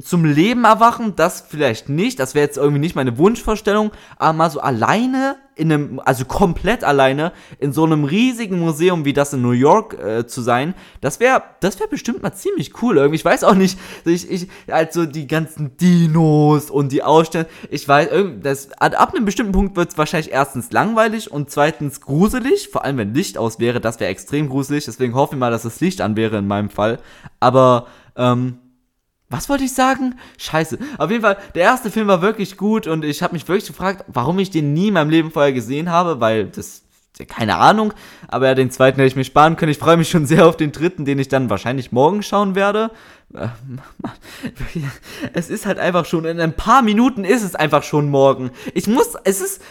zum 0.02 0.26
Leben 0.26 0.66
erwachen, 0.66 1.16
das 1.16 1.42
vielleicht 1.48 1.88
nicht, 1.88 2.20
das 2.20 2.36
wäre 2.36 2.46
jetzt 2.46 2.58
irgendwie 2.58 2.80
nicht 2.80 2.96
meine 2.96 3.18
Wunschvorstellung, 3.18 3.92
aber 4.18 4.34
mal 4.34 4.50
so 4.50 4.60
alleine 4.60 5.38
in 5.56 5.72
einem, 5.72 6.02
also 6.04 6.26
komplett 6.26 6.84
alleine 6.84 7.32
in 7.60 7.72
so 7.72 7.86
einem 7.86 8.04
riesigen 8.04 8.60
Museum 8.60 9.06
wie 9.06 9.14
das 9.14 9.32
in 9.32 9.42
New 9.42 9.52
York 9.52 9.98
äh, 9.98 10.28
zu 10.28 10.42
sein, 10.42 10.76
das 11.00 11.22
wäre, 11.22 11.44
das 11.62 11.80
wäre 11.80 11.88
bestimmt 11.88 12.22
mal 12.24 12.34
ziemlich 12.34 12.82
cool 12.82 12.98
irgendwie. 12.98 13.16
Ich 13.16 13.24
weiß 13.24 13.46
auch 13.46 13.56
nicht, 13.56 13.80
ich, 14.04 14.30
ich, 14.30 14.50
also 14.68 15.06
die 15.06 15.28
ganzen 15.28 15.78
Dinos 15.78 16.70
und 16.70 16.92
die 16.92 17.02
Ausstellungen, 17.02 17.50
ich 17.70 17.88
weiß, 17.88 18.10
das, 18.42 18.74
ab 18.74 19.14
einem 19.14 19.24
bestimmten 19.24 19.54
Punkt 19.54 19.78
wird 19.78 19.92
es 19.92 19.98
wahrscheinlich 19.98 20.34
erstens 20.34 20.72
langweilig 20.72 21.32
und 21.32 21.50
zweitens 21.50 22.02
gruselig, 22.02 22.68
vor 22.68 22.84
allem 22.84 22.98
wenn 22.98 23.14
Licht 23.14 23.38
aus 23.38 23.60
wäre, 23.60 23.80
das 23.80 24.02
wäre 24.02 24.12
extrem 24.12 24.50
gruselig, 24.50 24.84
deswegen 24.84 25.16
hoffe 25.16 25.36
ich 25.36 25.40
mal, 25.40 25.52
dass 25.52 25.64
das 25.64 25.80
Licht 25.80 26.02
an 26.02 26.18
wäre 26.18 26.38
in 26.38 26.48
meinem 26.48 26.70
Fall, 26.70 27.00
aber, 27.40 27.88
ähm, 28.18 28.60
was 29.36 29.50
wollte 29.50 29.66
ich 29.66 29.74
sagen? 29.74 30.16
Scheiße. 30.38 30.78
Auf 30.98 31.12
jeden 31.12 31.22
Fall, 31.22 31.38
der 31.56 31.64
erste 31.64 31.92
Film 31.92 32.08
war 32.08 32.22
wirklich 32.22 32.58
gut 32.58 32.88
und 32.88 33.04
ich 33.04 33.22
habe 33.22 33.34
mich 33.34 33.48
wirklich 33.48 33.68
gefragt, 33.68 34.06
warum 34.08 34.40
ich 34.40 34.50
den 34.50 34.74
nie 34.74 34.88
in 34.88 34.94
meinem 34.94 35.10
Leben 35.10 35.32
vorher 35.32 35.54
gesehen 35.54 35.92
habe, 35.92 36.20
weil 36.22 36.46
das 36.46 36.84
keine 37.24 37.56
Ahnung, 37.56 37.94
aber 38.28 38.48
ja, 38.48 38.56
den 38.56 38.72
zweiten 38.72 38.98
hätte 38.98 39.08
ich 39.08 39.16
mir 39.16 39.24
sparen 39.24 39.56
können. 39.56 39.72
Ich 39.72 39.78
freue 39.78 39.96
mich 39.96 40.10
schon 40.10 40.26
sehr 40.26 40.46
auf 40.46 40.58
den 40.58 40.74
dritten, 40.74 41.06
den 41.06 41.18
ich 41.18 41.30
dann 41.30 41.50
wahrscheinlich 41.50 41.94
morgen 41.94 42.24
schauen 42.24 42.56
werde. 42.56 42.92
Es 45.34 45.50
ist 45.50 45.66
halt 45.66 45.80
einfach 45.80 46.06
schon, 46.06 46.26
in 46.26 46.40
ein 46.40 46.56
paar 46.56 46.82
Minuten 46.82 47.24
ist 47.24 47.44
es 47.44 47.56
einfach 47.56 47.84
schon 47.84 48.10
morgen. 48.10 48.52
Ich 48.74 48.88
muss, 48.88 49.14
es 49.24 49.40
ist, 49.42 49.62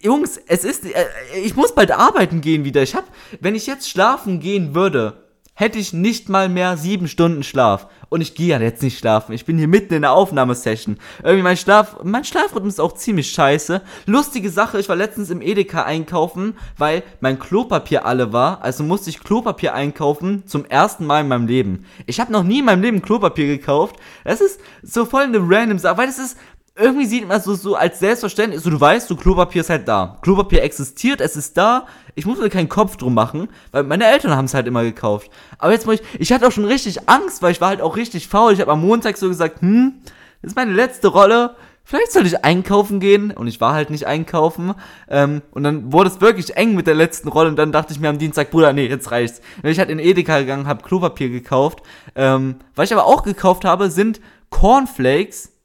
Jungs, 0.00 0.40
es 0.46 0.64
ist, 0.64 0.84
äh, 0.84 1.06
ich 1.42 1.56
muss 1.56 1.74
bald 1.74 1.92
arbeiten 1.92 2.40
gehen 2.40 2.64
wieder. 2.64 2.82
Ich 2.82 2.94
hab, 2.94 3.04
wenn 3.40 3.54
ich 3.54 3.66
jetzt 3.66 3.88
schlafen 3.88 4.40
gehen 4.40 4.74
würde, 4.74 5.27
hätte 5.58 5.80
ich 5.80 5.92
nicht 5.92 6.28
mal 6.28 6.48
mehr 6.48 6.76
sieben 6.76 7.08
Stunden 7.08 7.42
Schlaf. 7.42 7.88
Und 8.10 8.20
ich 8.20 8.36
gehe 8.36 8.46
ja 8.46 8.60
jetzt 8.60 8.80
nicht 8.80 8.96
schlafen. 8.96 9.32
Ich 9.32 9.44
bin 9.44 9.58
hier 9.58 9.66
mitten 9.66 9.92
in 9.92 10.02
der 10.02 10.12
Aufnahmesession. 10.12 10.98
Irgendwie 11.24 11.42
mein 11.42 11.56
Schlaf, 11.56 11.96
mein 12.04 12.22
Schlafrhythmus 12.22 12.74
ist 12.74 12.80
auch 12.80 12.94
ziemlich 12.94 13.32
scheiße. 13.32 13.82
Lustige 14.06 14.50
Sache, 14.50 14.78
ich 14.78 14.88
war 14.88 14.94
letztens 14.94 15.30
im 15.30 15.42
Edeka 15.42 15.82
einkaufen, 15.82 16.56
weil 16.76 17.02
mein 17.20 17.40
Klopapier 17.40 18.06
alle 18.06 18.32
war. 18.32 18.62
Also 18.62 18.84
musste 18.84 19.10
ich 19.10 19.18
Klopapier 19.18 19.74
einkaufen 19.74 20.46
zum 20.46 20.64
ersten 20.64 21.04
Mal 21.04 21.22
in 21.22 21.28
meinem 21.28 21.48
Leben. 21.48 21.86
Ich 22.06 22.20
habe 22.20 22.32
noch 22.32 22.44
nie 22.44 22.60
in 22.60 22.64
meinem 22.64 22.82
Leben 22.82 23.02
Klopapier 23.02 23.48
gekauft. 23.48 23.96
Das 24.22 24.40
ist 24.40 24.60
so 24.84 25.06
voll 25.06 25.24
eine 25.24 25.40
random 25.40 25.78
Sache, 25.78 25.98
weil 25.98 26.06
das 26.06 26.20
ist, 26.20 26.38
irgendwie 26.78 27.06
sieht 27.06 27.26
man 27.26 27.40
so, 27.40 27.54
so 27.54 27.74
als 27.74 27.98
selbstverständlich, 27.98 28.62
so 28.62 28.70
du 28.70 28.80
weißt, 28.80 29.08
so 29.08 29.16
Klopapier 29.16 29.62
ist 29.62 29.70
halt 29.70 29.88
da. 29.88 30.18
Klopapier 30.22 30.62
existiert, 30.62 31.20
es 31.20 31.36
ist 31.36 31.56
da. 31.56 31.86
Ich 32.14 32.24
muss 32.24 32.38
mir 32.38 32.50
keinen 32.50 32.68
Kopf 32.68 32.96
drum 32.96 33.14
machen, 33.14 33.48
weil 33.72 33.82
meine 33.82 34.06
Eltern 34.06 34.36
haben 34.36 34.44
es 34.44 34.54
halt 34.54 34.66
immer 34.68 34.84
gekauft. 34.84 35.30
Aber 35.58 35.72
jetzt 35.72 35.86
muss 35.86 35.96
ich, 35.96 36.02
ich 36.20 36.32
hatte 36.32 36.46
auch 36.46 36.52
schon 36.52 36.64
richtig 36.64 37.08
Angst, 37.08 37.42
weil 37.42 37.52
ich 37.52 37.60
war 37.60 37.70
halt 37.70 37.82
auch 37.82 37.96
richtig 37.96 38.28
faul. 38.28 38.52
Ich 38.52 38.60
habe 38.60 38.72
am 38.72 38.80
Montag 38.80 39.16
so 39.16 39.28
gesagt, 39.28 39.60
hm, 39.60 39.94
das 40.40 40.52
ist 40.52 40.56
meine 40.56 40.72
letzte 40.72 41.08
Rolle. 41.08 41.56
Vielleicht 41.82 42.12
soll 42.12 42.26
ich 42.26 42.44
einkaufen 42.44 43.00
gehen 43.00 43.30
und 43.30 43.46
ich 43.48 43.60
war 43.60 43.72
halt 43.72 43.90
nicht 43.90 44.06
einkaufen. 44.06 44.74
Ähm, 45.08 45.42
und 45.50 45.64
dann 45.64 45.92
wurde 45.92 46.10
es 46.10 46.20
wirklich 46.20 46.56
eng 46.56 46.74
mit 46.74 46.86
der 46.86 46.94
letzten 46.94 47.28
Rolle 47.28 47.48
und 47.48 47.56
dann 47.56 47.72
dachte 47.72 47.92
ich 47.92 47.98
mir 47.98 48.10
am 48.10 48.18
Dienstag, 48.18 48.50
Bruder, 48.50 48.72
nee, 48.72 48.86
jetzt 48.86 49.10
reicht's. 49.10 49.40
Wenn 49.62 49.72
ich 49.72 49.78
halt 49.78 49.90
in 49.90 49.98
Edeka 49.98 50.38
gegangen, 50.38 50.68
habe 50.68 50.84
Klopapier 50.84 51.30
gekauft. 51.30 51.82
Ähm, 52.14 52.56
was 52.76 52.90
ich 52.90 52.96
aber 52.96 53.06
auch 53.06 53.22
gekauft 53.22 53.64
habe, 53.64 53.90
sind 53.90 54.20
Cornflakes 54.50 55.57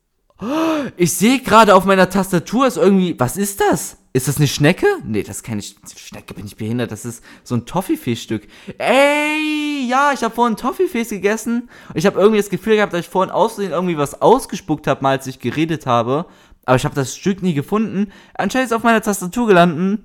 ich 0.98 1.14
sehe 1.14 1.40
gerade 1.40 1.76
auf 1.76 1.86
meiner 1.86 2.10
Tastatur 2.10 2.68
ist 2.68 2.78
irgendwie, 2.78 3.20
was 3.20 3.38
ist 3.38 3.62
das? 3.62 3.98
Ist 4.16 4.28
das 4.28 4.38
eine 4.38 4.48
Schnecke? 4.48 4.86
Nee, 5.04 5.24
das 5.24 5.42
kenne 5.42 5.60
ich. 5.60 5.76
Schnecke 5.98 6.36
bin 6.36 6.46
ich 6.46 6.56
behindert. 6.56 6.92
Das 6.92 7.04
ist 7.04 7.24
so 7.44 7.56
ein 7.56 7.66
Toffifee-Stück. 7.66 8.48
Ey, 8.78 9.88
ja, 9.90 10.12
ich 10.14 10.24
habe 10.24 10.36
vorhin 10.36 10.56
Toffifees 10.56 11.10
gegessen. 11.10 11.70
Ich 11.96 12.06
habe 12.06 12.20
irgendwie 12.20 12.40
das 12.40 12.52
Gefühl 12.52 12.76
gehabt, 12.76 12.94
dass 12.94 13.02
ich 13.02 13.10
vorhin 13.10 13.32
außerdem 13.32 13.72
irgendwie 13.72 13.98
was 13.98 14.22
ausgespuckt 14.22 14.86
habe, 14.86 15.02
mal 15.02 15.18
als 15.18 15.26
ich 15.26 15.40
geredet 15.40 15.88
habe. 15.88 16.28
Aber 16.66 16.76
ich 16.76 16.86
habe 16.86 16.94
das 16.94 17.16
Stück 17.16 17.42
nie 17.42 17.56
gefunden. 17.56 18.12
Anscheinend 18.36 18.66
ist 18.66 18.72
es 18.72 18.78
auf 18.78 18.84
meiner 18.84 19.02
Tastatur 19.02 19.48
gelandet. 19.48 20.02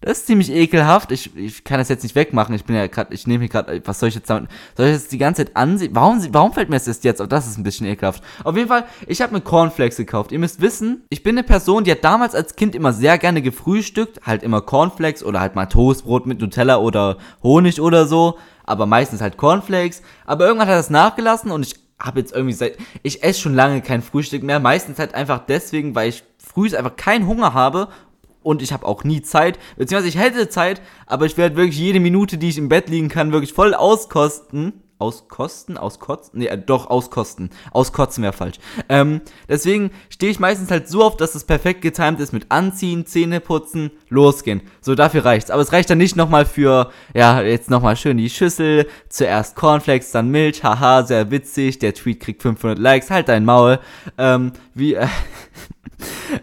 Das 0.00 0.18
ist 0.18 0.26
ziemlich 0.26 0.50
ekelhaft. 0.50 1.10
Ich, 1.10 1.34
ich 1.36 1.64
kann 1.64 1.78
das 1.78 1.88
jetzt 1.88 2.04
nicht 2.04 2.14
wegmachen. 2.14 2.54
Ich 2.54 2.64
bin 2.64 2.76
ja 2.76 2.86
gerade, 2.86 3.12
ich 3.12 3.26
nehme 3.26 3.40
hier 3.42 3.48
gerade, 3.48 3.82
was 3.84 3.98
soll 3.98 4.08
ich 4.08 4.14
jetzt 4.14 4.30
damit, 4.30 4.48
soll 4.76 4.86
ich 4.86 4.92
jetzt 4.92 5.10
die 5.10 5.18
ganze 5.18 5.44
Zeit 5.44 5.56
ansehen? 5.56 5.94
Warum, 5.94 6.24
warum 6.32 6.52
fällt 6.52 6.70
mir 6.70 6.78
das 6.78 7.02
jetzt 7.02 7.20
auf? 7.20 7.28
Das 7.28 7.48
ist 7.48 7.58
ein 7.58 7.64
bisschen 7.64 7.86
ekelhaft. 7.86 8.22
Auf 8.44 8.56
jeden 8.56 8.68
Fall, 8.68 8.84
ich 9.06 9.20
habe 9.20 9.34
mir 9.34 9.40
Cornflakes 9.40 9.96
gekauft. 9.96 10.30
Ihr 10.30 10.38
müsst 10.38 10.60
wissen, 10.60 11.02
ich 11.10 11.24
bin 11.24 11.36
eine 11.36 11.42
Person, 11.44 11.82
die 11.82 11.90
hat 11.90 12.04
damals 12.04 12.36
als 12.36 12.54
Kind 12.54 12.76
immer 12.76 12.92
sehr 12.92 13.18
gerne 13.18 13.42
gefrühstückt. 13.42 14.20
Halt 14.24 14.44
immer 14.44 14.60
Cornflakes 14.60 15.24
oder 15.24 15.40
halt 15.40 15.56
mal 15.56 15.66
Toastbrot 15.66 16.26
mit 16.26 16.40
Nutella 16.40 16.76
oder 16.76 17.18
Honig 17.42 17.80
oder 17.80 18.06
so. 18.06 18.38
Aber 18.64 18.86
meistens 18.86 19.20
halt 19.20 19.36
Cornflakes. 19.36 20.02
Aber 20.26 20.46
irgendwann 20.46 20.68
hat 20.68 20.76
das 20.76 20.90
nachgelassen 20.90 21.50
und 21.50 21.66
ich 21.66 21.74
habe 21.98 22.20
jetzt 22.20 22.32
irgendwie 22.32 22.54
seit, 22.54 22.76
ich 23.02 23.24
esse 23.24 23.40
schon 23.40 23.54
lange 23.54 23.82
kein 23.82 24.02
Frühstück 24.02 24.44
mehr. 24.44 24.60
Meistens 24.60 25.00
halt 25.00 25.14
einfach 25.14 25.40
deswegen, 25.48 25.96
weil 25.96 26.10
ich 26.10 26.22
früh 26.38 26.74
einfach 26.76 26.94
keinen 26.94 27.26
Hunger 27.26 27.54
habe 27.54 27.88
und 28.42 28.62
ich 28.62 28.72
habe 28.72 28.86
auch 28.86 29.04
nie 29.04 29.22
Zeit, 29.22 29.58
beziehungsweise 29.76 30.08
ich 30.08 30.18
hätte 30.18 30.48
Zeit, 30.48 30.80
aber 31.06 31.26
ich 31.26 31.36
werde 31.36 31.56
wirklich 31.56 31.78
jede 31.78 32.00
Minute, 32.00 32.38
die 32.38 32.48
ich 32.48 32.58
im 32.58 32.68
Bett 32.68 32.88
liegen 32.88 33.08
kann, 33.08 33.32
wirklich 33.32 33.52
voll 33.52 33.74
auskosten. 33.74 34.82
auskosten, 35.00 35.78
auskotzen, 35.78 36.40
nee, 36.40 36.46
äh, 36.46 36.58
doch, 36.58 36.90
auskosten. 36.90 37.50
Auskotzen 37.70 38.24
wäre 38.24 38.32
falsch. 38.32 38.56
Ähm, 38.88 39.20
deswegen 39.48 39.92
stehe 40.08 40.32
ich 40.32 40.40
meistens 40.40 40.72
halt 40.72 40.88
so 40.88 41.04
oft, 41.04 41.20
dass 41.20 41.36
es 41.36 41.44
perfekt 41.44 41.82
getimt 41.82 42.18
ist 42.18 42.32
mit 42.32 42.46
Anziehen, 42.48 43.06
Zähne 43.06 43.38
putzen, 43.38 43.92
losgehen. 44.08 44.60
So, 44.80 44.96
dafür 44.96 45.24
reicht's. 45.24 45.52
Aber 45.52 45.62
es 45.62 45.72
reicht 45.72 45.88
dann 45.88 45.98
nicht 45.98 46.16
nochmal 46.16 46.46
für, 46.46 46.90
ja, 47.14 47.40
jetzt 47.42 47.70
nochmal 47.70 47.96
schön 47.96 48.16
die 48.16 48.28
Schüssel, 48.28 48.88
zuerst 49.08 49.54
Cornflakes, 49.54 50.10
dann 50.10 50.30
Milch, 50.30 50.64
haha, 50.64 51.04
sehr 51.04 51.30
witzig, 51.30 51.78
der 51.78 51.94
Tweet 51.94 52.18
kriegt 52.18 52.42
500 52.42 52.76
Likes, 52.76 53.08
halt 53.10 53.28
dein 53.28 53.44
Maul. 53.44 53.78
Ähm, 54.18 54.52
wie, 54.74 54.94
äh, 54.94 55.06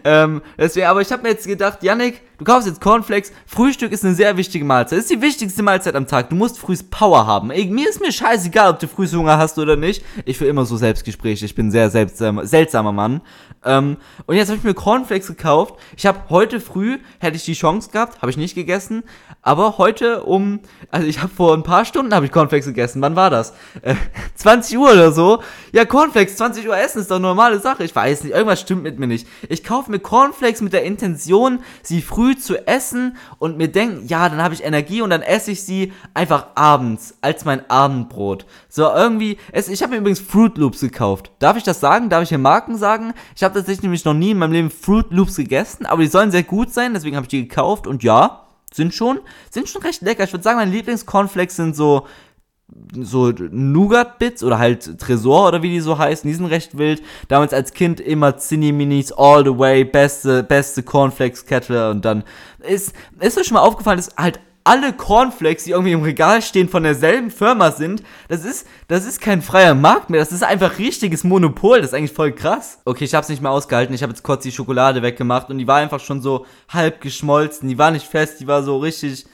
ähm, 0.04 0.42
deswegen, 0.58 0.86
aber 0.86 1.00
ich 1.00 1.10
habe 1.12 1.22
mir 1.22 1.30
jetzt 1.30 1.46
gedacht, 1.46 1.82
Yannick, 1.82 2.20
du 2.38 2.44
kaufst 2.44 2.68
jetzt 2.68 2.80
Cornflakes. 2.80 3.32
Frühstück 3.46 3.92
ist 3.92 4.04
eine 4.04 4.14
sehr 4.14 4.36
wichtige 4.36 4.64
Mahlzeit. 4.64 4.98
Ist 4.98 5.10
die 5.10 5.20
wichtigste 5.20 5.62
Mahlzeit 5.62 5.94
am 5.94 6.06
Tag. 6.06 6.30
Du 6.30 6.36
musst 6.36 6.58
früh 6.58 6.76
Power 6.90 7.26
haben. 7.26 7.50
Ey, 7.50 7.66
mir 7.66 7.88
ist 7.88 8.00
mir 8.00 8.12
scheißegal, 8.12 8.70
ob 8.70 8.78
du 8.78 8.88
früh 8.88 9.06
Hunger 9.06 9.38
hast 9.38 9.58
oder 9.58 9.76
nicht. 9.76 10.04
Ich 10.24 10.40
will 10.40 10.48
immer 10.48 10.66
so 10.66 10.76
Selbstgespräche. 10.76 11.44
Ich 11.44 11.54
bin 11.54 11.70
sehr 11.70 11.90
seltsamer, 11.90 12.46
seltsamer 12.46 12.92
Mann. 12.92 13.20
Ähm, 13.64 13.96
und 14.26 14.36
jetzt 14.36 14.48
habe 14.48 14.58
ich 14.58 14.64
mir 14.64 14.74
Cornflakes 14.74 15.26
gekauft. 15.26 15.74
Ich 15.96 16.06
habe 16.06 16.20
heute 16.30 16.60
früh, 16.60 16.98
hätte 17.18 17.36
ich 17.36 17.44
die 17.44 17.54
Chance 17.54 17.90
gehabt, 17.90 18.20
habe 18.22 18.30
ich 18.30 18.36
nicht 18.36 18.54
gegessen. 18.54 19.02
Aber 19.42 19.78
heute 19.78 20.22
um, 20.24 20.60
also 20.90 21.06
ich 21.06 21.22
habe 21.22 21.32
vor 21.34 21.54
ein 21.54 21.62
paar 21.62 21.84
Stunden 21.84 22.14
habe 22.14 22.26
ich 22.26 22.32
Cornflakes 22.32 22.66
gegessen. 22.66 23.00
Wann 23.02 23.16
war 23.16 23.30
das? 23.30 23.54
Äh, 23.82 23.94
20 24.34 24.78
Uhr 24.78 24.92
oder 24.92 25.12
so. 25.12 25.42
Ja, 25.72 25.84
Cornflakes, 25.84 26.36
20 26.36 26.68
Uhr 26.68 26.76
essen 26.76 27.00
ist 27.00 27.10
doch 27.10 27.18
normale 27.18 27.58
Sache. 27.60 27.84
Ich 27.84 27.94
weiß 27.94 28.24
nicht, 28.24 28.34
irgendwas 28.34 28.60
stimmt 28.60 28.82
mit 28.82 28.98
mir 28.98 29.06
nicht. 29.06 29.26
Ich 29.48 29.64
kaufe 29.64 29.90
mir 29.90 29.98
Cornflakes 29.98 30.60
mit 30.60 30.72
der 30.72 30.84
Intention, 30.84 31.60
sie 31.82 32.02
früh 32.02 32.25
zu 32.34 32.66
essen 32.66 33.16
und 33.38 33.56
mir 33.56 33.68
denken, 33.68 34.06
ja, 34.06 34.28
dann 34.28 34.42
habe 34.42 34.54
ich 34.54 34.64
Energie 34.64 35.02
und 35.02 35.10
dann 35.10 35.22
esse 35.22 35.52
ich 35.52 35.62
sie 35.62 35.92
einfach 36.14 36.48
abends 36.54 37.14
als 37.20 37.44
mein 37.44 37.68
Abendbrot. 37.70 38.46
So 38.68 38.82
irgendwie, 38.82 39.38
es, 39.52 39.68
ich 39.68 39.82
habe 39.82 39.92
mir 39.92 39.98
übrigens 39.98 40.20
Fruit 40.20 40.56
Loops 40.58 40.80
gekauft. 40.80 41.30
Darf 41.38 41.56
ich 41.56 41.62
das 41.62 41.80
sagen? 41.80 42.08
Darf 42.08 42.22
ich 42.22 42.30
hier 42.30 42.38
Marken 42.38 42.76
sagen? 42.76 43.14
Ich 43.34 43.42
habe 43.42 43.54
tatsächlich 43.54 43.82
nämlich 43.82 44.04
noch 44.04 44.14
nie 44.14 44.32
in 44.32 44.38
meinem 44.38 44.52
Leben 44.52 44.70
Fruit 44.70 45.06
Loops 45.10 45.36
gegessen, 45.36 45.86
aber 45.86 46.02
die 46.02 46.08
sollen 46.08 46.30
sehr 46.30 46.42
gut 46.42 46.72
sein, 46.72 46.94
deswegen 46.94 47.16
habe 47.16 47.24
ich 47.24 47.30
die 47.30 47.46
gekauft 47.46 47.86
und 47.86 48.02
ja, 48.02 48.46
sind 48.72 48.94
schon, 48.94 49.20
sind 49.50 49.68
schon 49.68 49.82
recht 49.82 50.02
lecker. 50.02 50.24
Ich 50.24 50.32
würde 50.32 50.42
sagen, 50.42 50.58
meine 50.58 50.70
Lieblingscornflakes 50.70 51.56
sind 51.56 51.76
so 51.76 52.06
so 53.00 53.30
Nougat-Bits 53.30 54.42
oder 54.42 54.58
halt 54.58 54.98
Tresor 54.98 55.48
oder 55.48 55.62
wie 55.62 55.70
die 55.70 55.80
so 55.80 55.98
heißen, 55.98 56.28
die 56.28 56.34
sind 56.34 56.46
recht 56.46 56.76
wild. 56.76 57.02
Damals 57.28 57.52
als 57.52 57.72
Kind 57.72 58.00
immer 58.00 58.36
Zinni 58.38 58.72
Minis 58.72 59.12
all 59.12 59.44
the 59.44 59.56
way, 59.56 59.84
beste, 59.84 60.42
beste 60.42 60.82
Cornflakes-Kette 60.82 61.90
und 61.90 62.04
dann 62.04 62.24
ist, 62.68 62.92
ist 63.20 63.38
euch 63.38 63.46
schon 63.46 63.54
mal 63.54 63.60
aufgefallen, 63.60 63.98
dass 63.98 64.16
halt 64.16 64.40
alle 64.64 64.92
Cornflakes, 64.92 65.62
die 65.62 65.70
irgendwie 65.70 65.92
im 65.92 66.02
Regal 66.02 66.42
stehen, 66.42 66.68
von 66.68 66.82
derselben 66.82 67.30
Firma 67.30 67.70
sind, 67.70 68.02
das 68.28 68.44
ist, 68.44 68.66
das 68.88 69.06
ist 69.06 69.20
kein 69.20 69.40
freier 69.40 69.76
Markt 69.76 70.10
mehr, 70.10 70.18
das 70.18 70.32
ist 70.32 70.42
einfach 70.42 70.78
richtiges 70.78 71.22
Monopol, 71.22 71.78
das 71.78 71.90
ist 71.90 71.94
eigentlich 71.94 72.12
voll 72.12 72.32
krass. 72.32 72.80
Okay, 72.84 73.04
ich 73.04 73.14
hab's 73.14 73.28
nicht 73.28 73.40
mehr 73.40 73.52
ausgehalten, 73.52 73.94
ich 73.94 74.02
habe 74.02 74.10
jetzt 74.10 74.24
kurz 74.24 74.42
die 74.42 74.50
Schokolade 74.50 75.02
weggemacht 75.02 75.50
und 75.50 75.58
die 75.58 75.68
war 75.68 75.76
einfach 75.76 76.00
schon 76.00 76.20
so 76.20 76.46
halb 76.68 77.00
geschmolzen, 77.00 77.68
die 77.68 77.78
war 77.78 77.92
nicht 77.92 78.08
fest, 78.08 78.40
die 78.40 78.48
war 78.48 78.64
so 78.64 78.78
richtig 78.78 79.26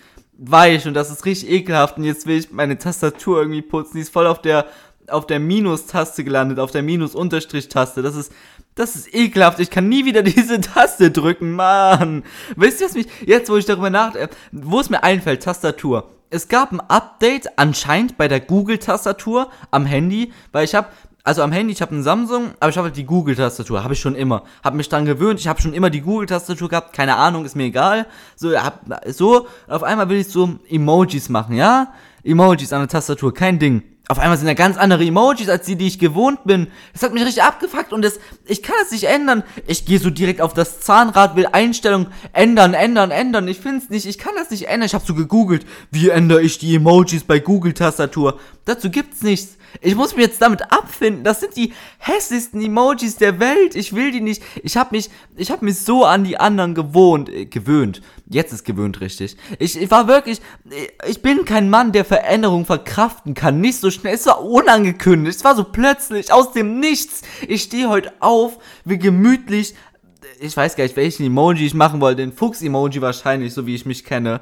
weich 0.44 0.86
und 0.86 0.94
das 0.94 1.10
ist 1.10 1.24
richtig 1.24 1.50
ekelhaft 1.50 1.98
und 1.98 2.04
jetzt 2.04 2.26
will 2.26 2.38
ich 2.38 2.50
meine 2.50 2.78
Tastatur 2.78 3.40
irgendwie 3.40 3.62
putzen, 3.62 3.92
die 3.94 4.00
ist 4.00 4.12
voll 4.12 4.26
auf 4.26 4.42
der 4.42 4.66
auf 5.08 5.26
der 5.26 5.40
Minus-Taste 5.40 6.24
gelandet, 6.24 6.58
auf 6.58 6.70
der 6.70 6.82
Minus-Unterstrich-Taste. 6.82 8.02
Das 8.02 8.14
ist, 8.14 8.32
das 8.74 8.96
ist 8.96 9.14
ekelhaft. 9.14 9.58
Ich 9.60 9.68
kann 9.68 9.88
nie 9.88 10.04
wieder 10.04 10.22
diese 10.22 10.60
Taste 10.60 11.10
drücken, 11.10 11.52
Mann. 11.52 12.22
Wisst 12.56 12.80
ihr, 12.80 12.86
was 12.86 12.94
mich, 12.94 13.06
jetzt 13.26 13.50
wo 13.50 13.56
ich 13.56 13.64
darüber 13.64 13.90
nachdenke, 13.90 14.34
wo 14.52 14.80
es 14.80 14.90
mir 14.90 15.02
einfällt, 15.02 15.42
Tastatur. 15.42 16.08
Es 16.30 16.48
gab 16.48 16.72
ein 16.72 16.80
Update 16.80 17.58
anscheinend 17.58 18.16
bei 18.16 18.26
der 18.26 18.40
Google-Tastatur 18.40 19.50
am 19.70 19.84
Handy, 19.84 20.32
weil 20.50 20.64
ich 20.64 20.74
habe 20.74 20.88
also 21.24 21.42
am 21.42 21.52
Handy, 21.52 21.72
ich 21.72 21.82
habe 21.82 21.92
einen 21.92 22.02
Samsung, 22.02 22.52
aber 22.60 22.70
ich 22.70 22.76
habe 22.76 22.86
halt 22.86 22.96
die 22.96 23.04
Google-Tastatur, 23.04 23.84
habe 23.84 23.94
ich 23.94 24.00
schon 24.00 24.14
immer. 24.14 24.44
Habe 24.64 24.76
mich 24.76 24.88
dran 24.88 25.04
gewöhnt, 25.04 25.40
ich 25.40 25.48
habe 25.48 25.60
schon 25.60 25.72
immer 25.72 25.90
die 25.90 26.00
Google-Tastatur 26.00 26.68
gehabt, 26.68 26.92
keine 26.92 27.16
Ahnung, 27.16 27.44
ist 27.44 27.56
mir 27.56 27.64
egal. 27.64 28.06
So, 28.36 28.56
hab, 28.56 28.80
so, 29.06 29.46
auf 29.68 29.82
einmal 29.82 30.08
will 30.08 30.18
ich 30.18 30.28
so 30.28 30.58
Emojis 30.68 31.28
machen, 31.28 31.56
ja? 31.56 31.92
Emojis 32.24 32.72
an 32.72 32.80
der 32.80 32.88
Tastatur, 32.88 33.34
kein 33.34 33.58
Ding 33.58 33.82
auf 34.12 34.18
einmal 34.18 34.36
sind 34.36 34.46
da 34.46 34.54
ganz 34.54 34.76
andere 34.76 35.04
Emojis 35.04 35.48
als 35.48 35.64
die, 35.64 35.76
die 35.76 35.86
ich 35.86 35.98
gewohnt 35.98 36.44
bin. 36.44 36.66
Das 36.92 37.02
hat 37.02 37.14
mich 37.14 37.24
richtig 37.24 37.42
abgefuckt 37.42 37.92
und 37.92 38.02
das, 38.02 38.18
ich 38.44 38.62
kann 38.62 38.74
das 38.80 38.90
nicht 38.90 39.04
ändern. 39.04 39.42
Ich 39.66 39.86
gehe 39.86 39.98
so 39.98 40.10
direkt 40.10 40.40
auf 40.40 40.52
das 40.52 40.80
Zahnrad, 40.80 41.34
will 41.36 41.46
Einstellung 41.50 42.08
ändern, 42.32 42.74
ändern, 42.74 43.10
ändern. 43.10 43.48
Ich 43.48 43.60
find's 43.60 43.90
nicht, 43.90 44.04
ich 44.04 44.18
kann 44.18 44.34
das 44.36 44.50
nicht 44.50 44.68
ändern. 44.68 44.86
Ich 44.86 44.94
habe 44.94 45.06
so 45.06 45.14
gegoogelt, 45.14 45.64
wie 45.90 46.10
ändere 46.10 46.42
ich 46.42 46.58
die 46.58 46.74
Emojis 46.74 47.24
bei 47.24 47.38
Google-Tastatur. 47.38 48.38
Dazu 48.64 48.90
gibt's 48.90 49.22
nichts. 49.22 49.56
Ich 49.80 49.94
muss 49.94 50.14
mich 50.14 50.26
jetzt 50.26 50.42
damit 50.42 50.72
abfinden. 50.72 51.24
Das 51.24 51.40
sind 51.40 51.56
die 51.56 51.72
hässlichsten 51.98 52.60
Emojis 52.60 53.16
der 53.16 53.40
Welt. 53.40 53.74
Ich 53.74 53.94
will 53.94 54.10
die 54.12 54.20
nicht. 54.20 54.42
Ich 54.62 54.76
habe 54.76 54.90
mich, 54.92 55.10
ich 55.36 55.50
habe 55.50 55.64
mich 55.64 55.78
so 55.78 56.04
an 56.04 56.24
die 56.24 56.38
anderen 56.38 56.74
gewohnt, 56.74 57.28
äh, 57.28 57.46
gewöhnt. 57.46 58.02
Jetzt 58.26 58.52
ist 58.52 58.64
gewöhnt 58.64 59.00
richtig. 59.00 59.36
Ich, 59.58 59.80
ich 59.80 59.90
war 59.90 60.08
wirklich, 60.08 60.40
ich 61.06 61.22
bin 61.22 61.44
kein 61.44 61.70
Mann, 61.70 61.92
der 61.92 62.04
Veränderung 62.04 62.66
verkraften 62.66 63.34
kann. 63.34 63.60
Nicht 63.60 63.78
so 63.78 63.90
schnell. 63.90 64.14
Es 64.14 64.26
war 64.26 64.42
unangekündigt. 64.42 65.36
Es 65.36 65.44
war 65.44 65.56
so 65.56 65.64
plötzlich 65.64 66.32
aus 66.32 66.52
dem 66.52 66.80
Nichts. 66.80 67.22
Ich 67.46 67.62
stehe 67.62 67.88
heute 67.88 68.12
auf, 68.20 68.58
wie 68.84 68.98
gemütlich 68.98 69.74
ich 70.42 70.56
weiß 70.56 70.74
gar 70.74 70.84
nicht, 70.84 70.96
welchen 70.96 71.24
Emoji 71.24 71.66
ich 71.66 71.74
machen 71.74 72.00
wollte. 72.00 72.22
Den 72.22 72.32
Fuchs-Emoji 72.32 73.00
wahrscheinlich, 73.00 73.54
so 73.54 73.66
wie 73.66 73.76
ich 73.76 73.86
mich 73.86 74.04
kenne. 74.04 74.40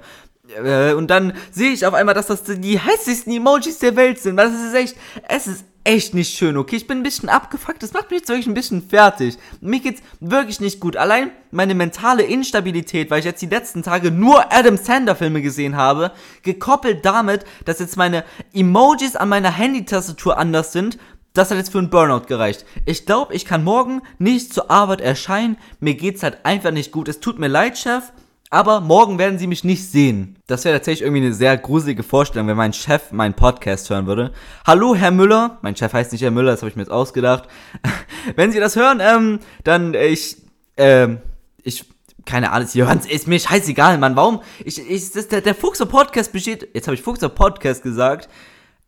Äh, 0.56 0.94
und 0.94 1.08
dann 1.08 1.32
sehe 1.50 1.70
ich 1.70 1.86
auf 1.86 1.94
einmal, 1.94 2.14
dass 2.14 2.26
das 2.26 2.44
die 2.44 2.78
hässlichsten 2.78 3.32
Emojis 3.32 3.78
der 3.78 3.96
Welt 3.96 4.18
sind. 4.18 4.36
Das 4.36 4.52
ist 4.52 4.74
echt, 4.74 4.96
es 5.28 5.46
ist 5.46 5.64
echt 5.84 6.14
nicht 6.14 6.36
schön, 6.36 6.56
okay? 6.56 6.76
Ich 6.76 6.86
bin 6.86 6.98
ein 6.98 7.02
bisschen 7.02 7.28
abgefuckt. 7.28 7.82
Das 7.82 7.92
macht 7.92 8.10
mich 8.10 8.20
jetzt 8.20 8.28
wirklich 8.28 8.46
ein 8.46 8.54
bisschen 8.54 8.82
fertig. 8.82 9.38
Mir 9.60 9.80
geht's 9.80 10.02
wirklich 10.20 10.60
nicht 10.60 10.80
gut. 10.80 10.96
Allein 10.96 11.30
meine 11.50 11.74
mentale 11.74 12.22
Instabilität, 12.22 13.10
weil 13.10 13.20
ich 13.20 13.24
jetzt 13.24 13.42
die 13.42 13.46
letzten 13.46 13.82
Tage 13.82 14.10
nur 14.10 14.52
Adam 14.52 14.76
Sander 14.76 15.16
Filme 15.16 15.42
gesehen 15.42 15.76
habe, 15.76 16.12
gekoppelt 16.42 17.04
damit, 17.04 17.44
dass 17.64 17.78
jetzt 17.78 17.96
meine 17.96 18.24
Emojis 18.52 19.16
an 19.16 19.28
meiner 19.30 19.50
Handytastatur 19.50 20.38
anders 20.38 20.72
sind, 20.72 20.98
das 21.32 21.50
hat 21.50 21.58
jetzt 21.58 21.70
für 21.70 21.78
einen 21.78 21.90
Burnout 21.90 22.26
gereicht. 22.26 22.64
Ich 22.86 23.06
glaube, 23.06 23.34
ich 23.34 23.44
kann 23.44 23.62
morgen 23.62 24.02
nicht 24.18 24.52
zur 24.52 24.70
Arbeit 24.70 25.00
erscheinen. 25.00 25.56
Mir 25.78 25.94
geht's 25.94 26.24
halt 26.24 26.44
einfach 26.44 26.72
nicht 26.72 26.90
gut. 26.90 27.08
Es 27.08 27.20
tut 27.20 27.38
mir 27.38 27.48
leid, 27.48 27.78
Chef. 27.78 28.12
Aber 28.52 28.80
morgen 28.80 29.20
werden 29.20 29.38
sie 29.38 29.46
mich 29.46 29.62
nicht 29.62 29.88
sehen. 29.88 30.36
Das 30.48 30.64
wäre 30.64 30.76
tatsächlich 30.76 31.02
irgendwie 31.02 31.24
eine 31.24 31.32
sehr 31.32 31.56
gruselige 31.56 32.02
Vorstellung, 32.02 32.48
wenn 32.48 32.56
mein 32.56 32.72
Chef 32.72 33.12
meinen 33.12 33.34
Podcast 33.34 33.88
hören 33.90 34.08
würde. 34.08 34.32
Hallo, 34.66 34.96
Herr 34.96 35.12
Müller. 35.12 35.58
Mein 35.62 35.76
Chef 35.76 35.92
heißt 35.92 36.10
nicht 36.10 36.22
Herr 36.22 36.32
Müller, 36.32 36.50
das 36.50 36.62
habe 36.62 36.68
ich 36.68 36.74
mir 36.74 36.82
jetzt 36.82 36.90
ausgedacht. 36.90 37.48
wenn 38.34 38.50
Sie 38.50 38.58
das 38.58 38.74
hören, 38.74 38.98
ähm, 39.00 39.38
dann 39.62 39.94
äh, 39.94 40.08
ich, 40.08 40.38
ähm, 40.76 41.20
ich, 41.62 41.84
keine 42.26 42.50
Ahnung, 42.50 42.66
Sie 42.66 42.80
ist 42.80 43.28
mir 43.28 43.38
scheißegal, 43.38 43.98
Mann. 43.98 44.16
Warum? 44.16 44.42
Ich, 44.64 44.80
ich, 44.80 45.12
das, 45.12 45.28
der, 45.28 45.42
der 45.42 45.54
Fuchser 45.54 45.86
Podcast 45.86 46.32
besteht, 46.32 46.70
jetzt 46.74 46.88
habe 46.88 46.96
ich 46.96 47.02
Fuchser 47.02 47.28
Podcast 47.28 47.84
gesagt. 47.84 48.28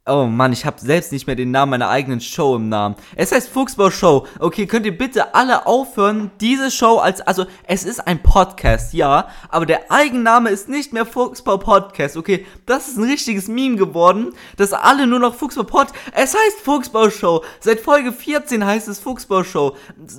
Oh 0.05 0.25
Mann, 0.25 0.53
ich 0.53 0.67
habe 0.67 0.81
selbst 0.81 1.13
nicht 1.13 1.29
mehr 1.29 1.37
den 1.37 1.53
Namen 1.53 1.71
meiner 1.71 1.89
eigenen 1.89 2.21
Show 2.21 2.57
im 2.57 2.69
Namen. 2.69 2.97
Es 3.15 3.31
heißt 3.31 3.49
Fuchsbau 3.49 3.89
Show. 3.89 4.27
Okay, 4.41 4.67
könnt 4.67 4.85
ihr 4.85 4.99
bitte 4.99 5.33
alle 5.33 5.65
aufhören, 5.65 6.33
diese 6.41 6.73
Show 6.73 6.97
als, 6.97 7.21
also 7.21 7.47
es 7.69 7.85
ist 7.85 8.05
ein 8.05 8.21
Podcast, 8.21 8.95
ja, 8.95 9.29
aber 9.49 9.65
der 9.65 9.93
Eigenname 9.93 10.51
ist 10.51 10.69
nicht 10.69 10.93
mehr 10.93 11.07
Fuchsbau 11.07 11.57
Podcast. 11.59 12.17
Okay, 12.17 12.45
das 12.67 12.89
ist 12.89 12.99
ein 12.99 13.05
richtiges 13.05 13.47
Meme 13.47 13.77
geworden, 13.77 14.33
dass 14.57 14.73
alle 14.73 15.07
nur 15.07 15.21
noch 15.21 15.37
Fuchsbau 15.37 15.63
Pod. 15.63 15.87
Es 16.17 16.35
heißt 16.35 16.59
Fuchsbau 16.65 17.09
Show. 17.09 17.45
Seit 17.61 17.79
Folge 17.79 18.11
14 18.13 18.67
heißt 18.67 18.89
es 18.89 18.99
Fuchsbau 18.99 19.45
Show. 19.45 19.77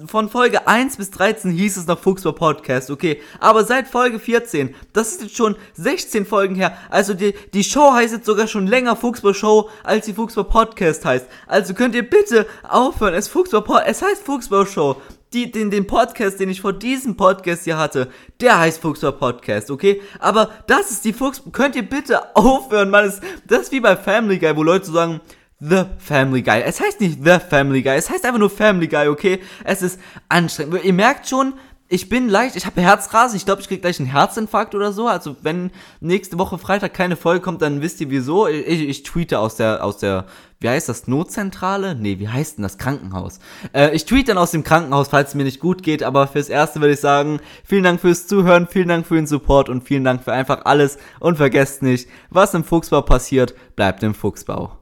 Von 0.08 0.30
Folge 0.30 0.66
1 0.66 0.96
bis 0.96 1.12
13 1.12 1.52
hieß 1.52 1.76
es 1.76 1.88
noch 1.88 2.00
Fuchsbau 2.00 2.32
Podcast. 2.32 2.90
Okay, 2.90 3.22
aber 3.42 3.66
seit 3.66 3.90
Folge 3.90 4.20
14, 4.20 4.74
das 4.94 5.12
ist 5.12 5.24
jetzt 5.24 5.36
schon 5.36 5.58
16 5.74 6.26
Folgen 6.26 6.56
her. 6.56 6.78
Also 6.90 7.14
die, 7.14 7.36
die 7.54 7.66
Show 7.66 7.92
heißt 7.92 8.14
jetzt 8.14 8.26
sogar 8.26 8.48
schon 8.48 8.66
länger 8.66 8.96
Fuchsbau 8.96 9.34
Show 9.34 9.70
als 9.84 10.06
die 10.06 10.14
Fuchsbau 10.14 10.44
Podcast 10.44 11.06
heißt. 11.06 11.28
Also 11.48 11.74
könnt 11.74 11.96
ihr 11.96 12.10
bitte 12.10 12.46
aufhören. 12.64 13.14
Es, 13.14 13.28
Fuchsbau 13.28 13.62
Pod 13.62 13.82
es 13.86 14.02
heißt 14.02 14.24
Fuchsbau 14.24 14.66
Show. 14.66 15.02
Die, 15.34 15.52
den, 15.52 15.72
den 15.72 15.88
Podcast, 15.88 16.40
den 16.40 16.50
ich 16.50 16.62
vor 16.62 16.74
diesem 16.74 17.18
Podcast 17.18 17.64
hier 17.64 17.78
hatte, 17.78 18.10
der 18.40 18.60
heißt 18.60 18.80
Fuchsbau 18.82 19.12
Podcast, 19.14 19.72
okay? 19.72 20.02
Aber 20.20 20.52
das 20.68 20.92
ist 20.92 21.06
die 21.06 21.14
Fuchs... 21.14 21.42
Könnt 21.52 21.76
ihr 21.76 21.90
bitte 21.90 22.36
aufhören, 22.36 22.92
Mann? 22.92 23.06
Das, 23.06 23.22
das 23.48 23.62
ist 23.64 23.72
wie 23.72 23.80
bei 23.80 23.96
Family 23.96 24.38
Guy, 24.38 24.56
wo 24.56 24.64
Leute 24.64 24.92
sagen... 24.92 25.22
The 25.60 25.86
Family 25.98 26.42
Guy. 26.42 26.62
Es 26.62 26.82
heißt 26.82 27.00
nicht 27.00 27.20
The 27.24 27.38
Family 27.40 27.82
Guy, 27.82 27.96
es 27.96 28.10
heißt 28.10 28.26
einfach 28.26 28.40
nur 28.40 28.50
Family 28.50 28.88
Guy, 28.88 29.08
okay? 29.08 29.40
Es 29.64 29.82
ist 29.82 29.98
anstrengend. 30.28 30.84
Ihr 30.84 30.92
merkt 30.92 31.30
schon, 31.30 31.54
ich 31.94 32.10
bin 32.10 32.28
leicht, 32.28 32.56
ich 32.56 32.66
habe 32.66 32.82
Herzrasen, 32.82 33.38
ich 33.38 33.46
glaube, 33.46 33.62
ich 33.62 33.68
krieg 33.68 33.82
gleich 33.82 34.00
einen 34.00 34.10
Herzinfarkt 34.10 34.74
oder 34.74 34.92
so. 34.92 35.08
Also 35.08 35.36
wenn 35.44 35.70
nächste 36.00 36.40
Woche 36.40 36.58
Freitag 36.58 36.96
keine 36.96 37.16
Folge 37.16 37.42
kommt, 37.42 37.62
dann 37.62 37.84
wisst 37.84 38.02
ihr 38.02 38.10
wieso. 38.10 38.48
Ich, 38.48 38.82
ich 38.82 39.04
tweete 39.04 39.38
aus 39.38 39.58
der, 39.58 39.84
aus 39.84 40.00
der, 40.00 40.26
wie 40.60 40.70
heißt 40.70 40.90
das, 40.90 41.08
Notzentrale? 41.08 41.94
Nee, 41.94 42.18
wie 42.18 42.30
heißt 42.30 42.58
denn 42.58 42.64
das 42.64 42.80
Krankenhaus? 42.80 43.38
Äh, 43.74 43.96
ich 43.96 44.06
tweete 44.06 44.30
dann 44.30 44.40
aus 44.40 44.50
dem 44.50 44.64
Krankenhaus, 44.64 45.10
falls 45.10 45.30
es 45.30 45.36
mir 45.36 45.44
nicht 45.44 45.60
gut 45.60 45.84
geht, 45.84 46.02
aber 46.02 46.26
fürs 46.26 46.50
Erste 46.50 46.82
würde 46.82 46.96
ich 46.96 47.00
sagen, 47.00 47.40
vielen 47.64 47.84
Dank 47.84 48.02
fürs 48.02 48.26
Zuhören, 48.26 48.66
vielen 48.68 48.88
Dank 48.88 49.06
für 49.06 49.16
den 49.16 49.28
Support 49.28 49.70
und 49.70 49.84
vielen 49.84 50.04
Dank 50.04 50.24
für 50.24 50.34
einfach 50.34 50.66
alles 50.66 50.98
und 51.20 51.38
vergesst 51.38 51.84
nicht, 51.84 52.10
was 52.32 52.56
im 52.56 52.64
Fuchsbau 52.64 53.04
passiert, 53.04 53.54
bleibt 53.76 54.02
im 54.02 54.16
Fuchsbau. 54.16 54.72